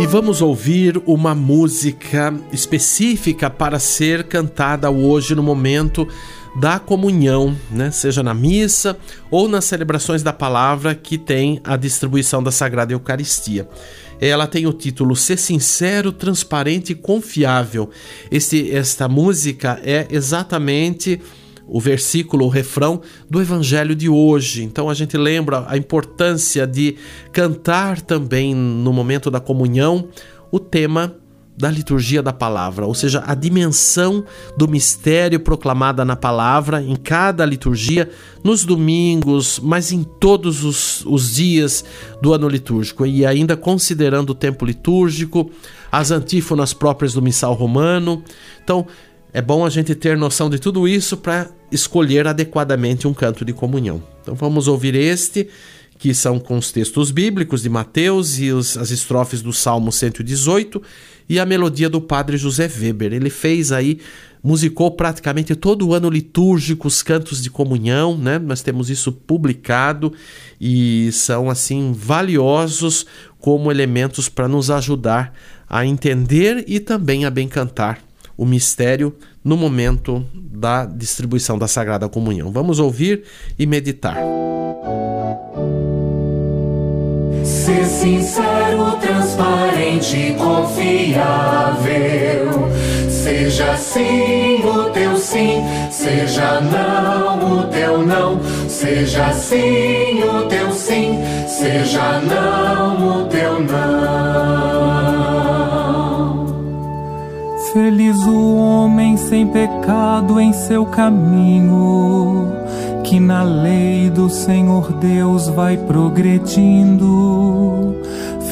E 0.00 0.06
vamos 0.06 0.40
ouvir 0.40 0.96
uma 1.04 1.34
música 1.34 2.32
específica 2.50 3.50
para 3.50 3.78
ser 3.78 4.24
cantada 4.24 4.90
hoje 4.90 5.34
no 5.34 5.42
momento 5.42 6.08
da 6.56 6.78
comunhão, 6.78 7.56
né? 7.70 7.90
seja 7.90 8.22
na 8.22 8.34
missa 8.34 8.96
ou 9.30 9.48
nas 9.48 9.64
celebrações 9.64 10.22
da 10.22 10.32
palavra 10.32 10.94
que 10.94 11.16
tem 11.16 11.60
a 11.64 11.76
distribuição 11.76 12.42
da 12.42 12.50
Sagrada 12.50 12.92
Eucaristia. 12.92 13.68
Ela 14.20 14.46
tem 14.46 14.66
o 14.66 14.72
título 14.72 15.16
Ser 15.16 15.38
Sincero, 15.38 16.12
Transparente 16.12 16.92
e 16.92 16.94
Confiável. 16.94 17.88
Esse, 18.30 18.70
esta 18.70 19.08
música 19.08 19.80
é 19.82 20.06
exatamente 20.10 21.20
o 21.66 21.80
versículo, 21.80 22.46
o 22.46 22.48
refrão 22.48 23.00
do 23.30 23.40
evangelho 23.40 23.94
de 23.94 24.08
hoje. 24.08 24.64
Então 24.64 24.90
a 24.90 24.94
gente 24.94 25.16
lembra 25.16 25.64
a 25.68 25.76
importância 25.76 26.66
de 26.66 26.96
cantar 27.32 28.00
também 28.00 28.54
no 28.54 28.92
momento 28.92 29.30
da 29.30 29.40
comunhão 29.40 30.08
o 30.50 30.58
tema 30.58 31.14
da 31.56 31.70
liturgia 31.70 32.22
da 32.22 32.32
palavra, 32.32 32.86
ou 32.86 32.94
seja, 32.94 33.22
a 33.26 33.34
dimensão 33.34 34.24
do 34.56 34.66
mistério 34.66 35.38
proclamada 35.38 36.04
na 36.04 36.16
palavra 36.16 36.82
em 36.82 36.96
cada 36.96 37.44
liturgia, 37.44 38.08
nos 38.42 38.64
domingos, 38.64 39.60
mas 39.62 39.92
em 39.92 40.02
todos 40.02 40.64
os, 40.64 41.04
os 41.04 41.34
dias 41.34 41.84
do 42.22 42.32
ano 42.32 42.48
litúrgico, 42.48 43.04
e 43.04 43.26
ainda 43.26 43.56
considerando 43.56 44.30
o 44.30 44.34
tempo 44.34 44.64
litúrgico, 44.64 45.50
as 45.92 46.10
antífonas 46.10 46.72
próprias 46.72 47.12
do 47.12 47.20
missal 47.20 47.52
romano. 47.52 48.24
Então, 48.64 48.86
é 49.32 49.42
bom 49.42 49.64
a 49.64 49.70
gente 49.70 49.94
ter 49.94 50.16
noção 50.16 50.50
de 50.50 50.58
tudo 50.58 50.88
isso 50.88 51.16
para 51.16 51.50
escolher 51.70 52.26
adequadamente 52.26 53.06
um 53.06 53.14
canto 53.14 53.44
de 53.44 53.52
comunhão. 53.52 54.02
Então 54.22 54.34
vamos 54.34 54.66
ouvir 54.66 54.94
este 54.94 55.48
que 55.98 56.14
são 56.14 56.38
com 56.38 56.56
os 56.56 56.72
textos 56.72 57.10
bíblicos 57.10 57.62
de 57.62 57.68
Mateus 57.68 58.38
e 58.38 58.50
os, 58.50 58.76
as 58.78 58.90
estrofes 58.90 59.42
do 59.42 59.52
Salmo 59.52 59.92
118 59.92 60.82
e 61.30 61.38
a 61.38 61.46
melodia 61.46 61.88
do 61.88 62.00
padre 62.00 62.36
José 62.36 62.68
Weber. 62.68 63.12
Ele 63.12 63.30
fez 63.30 63.70
aí, 63.70 64.00
musicou 64.42 64.90
praticamente 64.90 65.54
todo 65.54 65.86
o 65.86 65.94
ano 65.94 66.10
litúrgico 66.10 66.88
os 66.88 67.04
cantos 67.04 67.40
de 67.40 67.48
comunhão, 67.48 68.18
né? 68.18 68.36
Nós 68.36 68.62
temos 68.62 68.90
isso 68.90 69.12
publicado 69.12 70.12
e 70.60 71.08
são 71.12 71.48
assim 71.48 71.92
valiosos 71.96 73.06
como 73.38 73.70
elementos 73.70 74.28
para 74.28 74.48
nos 74.48 74.72
ajudar 74.72 75.32
a 75.68 75.86
entender 75.86 76.64
e 76.66 76.80
também 76.80 77.24
a 77.24 77.30
bem 77.30 77.46
cantar 77.46 78.02
o 78.36 78.44
mistério 78.44 79.14
no 79.44 79.56
momento 79.56 80.26
da 80.34 80.84
distribuição 80.84 81.56
da 81.56 81.68
Sagrada 81.68 82.08
Comunhão. 82.08 82.50
Vamos 82.50 82.80
ouvir 82.80 83.22
e 83.56 83.66
meditar. 83.66 84.16
Ser 87.60 87.84
sincero, 87.84 88.96
transparente, 89.02 90.34
confiável. 90.38 91.20
Seja 93.10 93.76
sim 93.76 94.64
o 94.64 94.84
teu 94.90 95.14
sim, 95.18 95.62
seja 95.90 96.62
não 96.62 97.58
o 97.58 97.64
teu 97.64 97.98
não. 97.98 98.40
Seja 98.66 99.30
sim 99.34 100.22
o 100.22 100.44
teu 100.48 100.72
sim, 100.72 101.18
seja 101.46 102.22
não 102.22 103.20
o 103.20 103.26
teu 103.26 103.60
não. 103.60 104.00
Feliz 107.74 108.16
o 108.26 108.56
homem 108.56 109.18
sem 109.18 109.46
pecado 109.46 110.40
em 110.40 110.54
seu 110.54 110.86
caminho 110.86 112.60
que 113.10 113.18
na 113.18 113.42
lei 113.42 114.08
do 114.08 114.30
Senhor 114.30 114.92
Deus 114.92 115.48
vai 115.48 115.76
progredindo. 115.76 117.08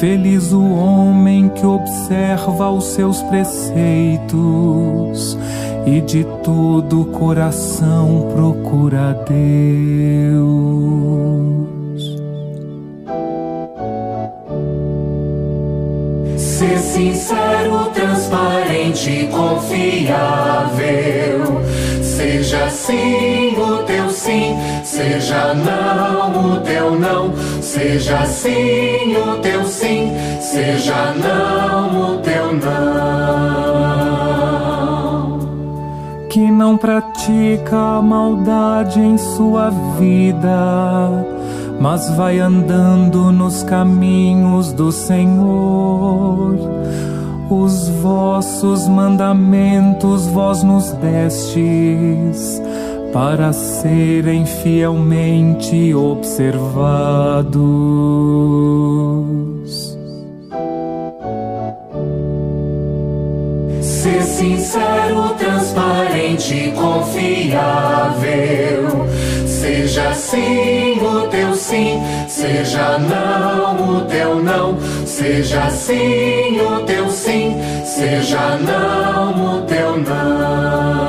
Feliz 0.01 0.51
o 0.51 0.61
homem 0.61 1.47
que 1.47 1.65
observa 1.65 2.69
os 2.69 2.83
seus 2.83 3.21
preceitos 3.23 3.77
e 5.85 6.01
de 6.01 6.25
todo 6.43 7.03
o 7.03 7.05
coração 7.05 8.27
procura 8.33 9.13
Deus. 9.29 10.49
Ser 16.37 16.79
sincero, 16.79 17.85
transparente, 17.93 19.29
confiável. 19.31 20.59
Seja 22.03 22.69
sim 22.69 22.99
o 22.99 22.99
teu 22.99 23.29
sim, 23.29 23.38
seja 24.99 25.53
não 25.53 26.55
o 26.55 26.59
teu 26.59 26.99
não. 26.99 27.33
Seja 27.61 28.25
sim 28.25 29.15
o 29.15 29.37
teu 29.37 29.63
sim, 29.63 30.11
seja 30.41 31.13
não 31.13 32.15
o 32.15 32.17
teu 32.17 32.53
não. 32.53 32.99
Que 36.29 36.51
não 36.51 36.77
pratica 36.77 37.77
a 37.77 38.01
maldade 38.01 38.99
em 38.99 39.17
sua 39.17 39.69
vida, 39.97 41.25
mas 41.79 42.09
vai 42.11 42.39
andando 42.39 43.31
nos 43.31 43.63
caminhos 43.63 44.73
do 44.73 44.91
Senhor 44.91 46.57
os 47.49 47.89
vossos 47.89 48.87
mandamentos 48.87 50.27
vós 50.27 50.61
nos 50.61 50.91
destes 50.91 52.61
para 53.11 53.51
serem 53.51 54.45
fielmente 54.45 55.93
observados. 55.93 57.59
Ser 63.81 64.21
sincero, 64.21 65.33
transparente, 65.37 66.71
confiável. 66.75 68.29
Seja 69.47 70.13
sim 70.13 70.99
o 71.01 71.27
teu 71.27 71.55
sim, 71.55 71.99
seja 72.27 72.97
não 72.99 73.97
o 73.97 74.01
teu 74.05 74.41
não. 74.43 74.77
Seja 75.05 75.69
sim 75.69 76.59
o 76.61 76.81
teu 76.85 77.09
sim, 77.09 77.55
seja 77.83 78.57
não 78.57 79.57
o 79.57 79.61
teu 79.63 79.97
não. 79.97 81.08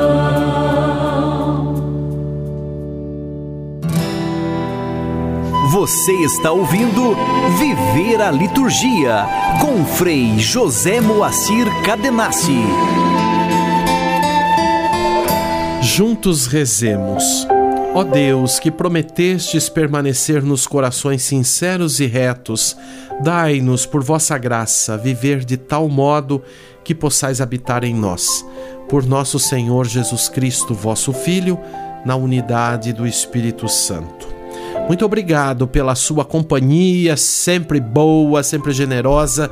Você 5.81 6.13
está 6.13 6.53
ouvindo 6.53 7.17
Viver 7.59 8.21
a 8.21 8.31
Liturgia 8.31 9.25
com 9.63 9.83
Frei 9.83 10.39
José 10.39 11.01
Moacir 11.01 11.67
Cadenassi. 11.83 12.61
Juntos 15.81 16.47
rezemos. 16.47 17.49
Ó 17.95 18.05
Deus, 18.05 18.59
que 18.59 18.71
prometestes 18.71 19.71
permanecer 19.71 20.43
nos 20.43 20.67
corações 20.67 21.23
sinceros 21.23 21.99
e 21.99 22.05
retos, 22.05 22.77
dai-nos, 23.23 23.87
por 23.87 24.05
vossa 24.05 24.37
graça, 24.37 24.99
viver 24.99 25.47
de 25.47 25.57
tal 25.57 25.89
modo 25.89 26.43
que 26.85 26.95
possais 26.95 27.41
habitar 27.41 27.85
em 27.85 27.95
nós. 27.95 28.45
Por 28.87 29.07
nosso 29.07 29.39
Senhor 29.39 29.87
Jesus 29.87 30.29
Cristo, 30.29 30.75
vosso 30.75 31.11
Filho, 31.15 31.59
na 32.05 32.17
unidade 32.17 32.93
do 32.93 33.07
Espírito 33.07 33.67
Santo. 33.67 34.40
Muito 34.91 35.05
obrigado 35.05 35.69
pela 35.69 35.95
sua 35.95 36.25
companhia, 36.25 37.17
sempre 37.17 37.79
boa, 37.79 38.43
sempre 38.43 38.73
generosa. 38.73 39.49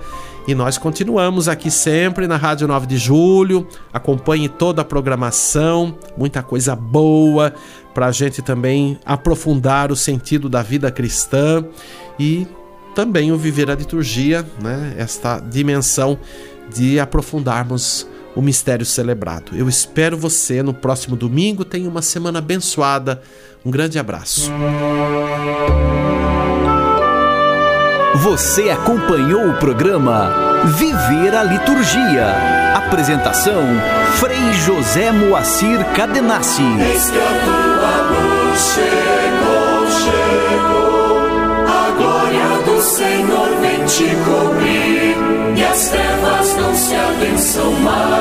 E 0.49 0.53
nós 0.53 0.77
continuamos 0.79 1.47
aqui 1.47 1.71
sempre 1.71 2.27
na 2.27 2.37
Rádio 2.37 2.67
9 2.67 2.89
de 2.89 2.97
Julho. 2.97 3.65
Acompanhe 3.93 4.49
toda 4.49 4.83
a 4.83 4.85
programação, 4.85 5.97
muita 6.17 6.43
coisa 6.43 6.75
boa 6.75 7.55
para 7.95 8.07
a 8.07 8.11
gente 8.11 8.43
também 8.43 8.99
aprofundar 9.07 9.93
o 9.93 9.97
sentido 9.97 10.49
da 10.49 10.61
vida 10.61 10.91
cristã 10.91 11.65
e 12.19 12.45
também 12.93 13.31
o 13.31 13.39
viver 13.39 13.71
a 13.71 13.77
liturgia, 13.77 14.45
né? 14.61 14.97
Esta 14.99 15.39
dimensão 15.39 16.19
de 16.75 16.99
aprofundarmos 16.99 18.09
o 18.35 18.43
mistério 18.43 18.85
celebrado. 18.85 19.57
Eu 19.57 19.69
espero 19.69 20.17
você 20.17 20.65
no 20.65 20.75
próximo 20.75 21.15
domingo. 21.15 21.65
Tenha 21.65 21.89
uma 21.89 22.03
semana 22.03 22.41
abençoada. 22.41 23.23
Um 23.65 23.71
grande 23.71 23.99
abraço. 23.99 24.51
Você 28.17 28.71
acompanhou 28.71 29.49
o 29.51 29.55
programa 29.59 30.63
Viver 30.65 31.35
a 31.35 31.43
Liturgia. 31.45 32.27
Apresentação: 32.75 33.63
Frei 34.15 34.53
José 34.65 35.13
Moacir 35.13 35.85
Cadenassi. 35.95 36.63
Eis 36.63 37.11
que 37.11 37.19
a 37.19 37.45
tua 37.45 37.97
luz 38.11 38.61
chegou, 38.75 39.87
chegou. 40.03 41.19
A 41.67 41.91
glória 41.97 42.63
do 42.65 42.83
Senhor 42.83 43.49
vem 43.61 43.85
te 43.87 44.17
cobrir. 44.25 45.17
as 45.71 45.89
trevas 45.89 46.57
não 46.57 46.75
se 46.75 46.95
adensam 46.95 47.73
mais. 47.73 48.19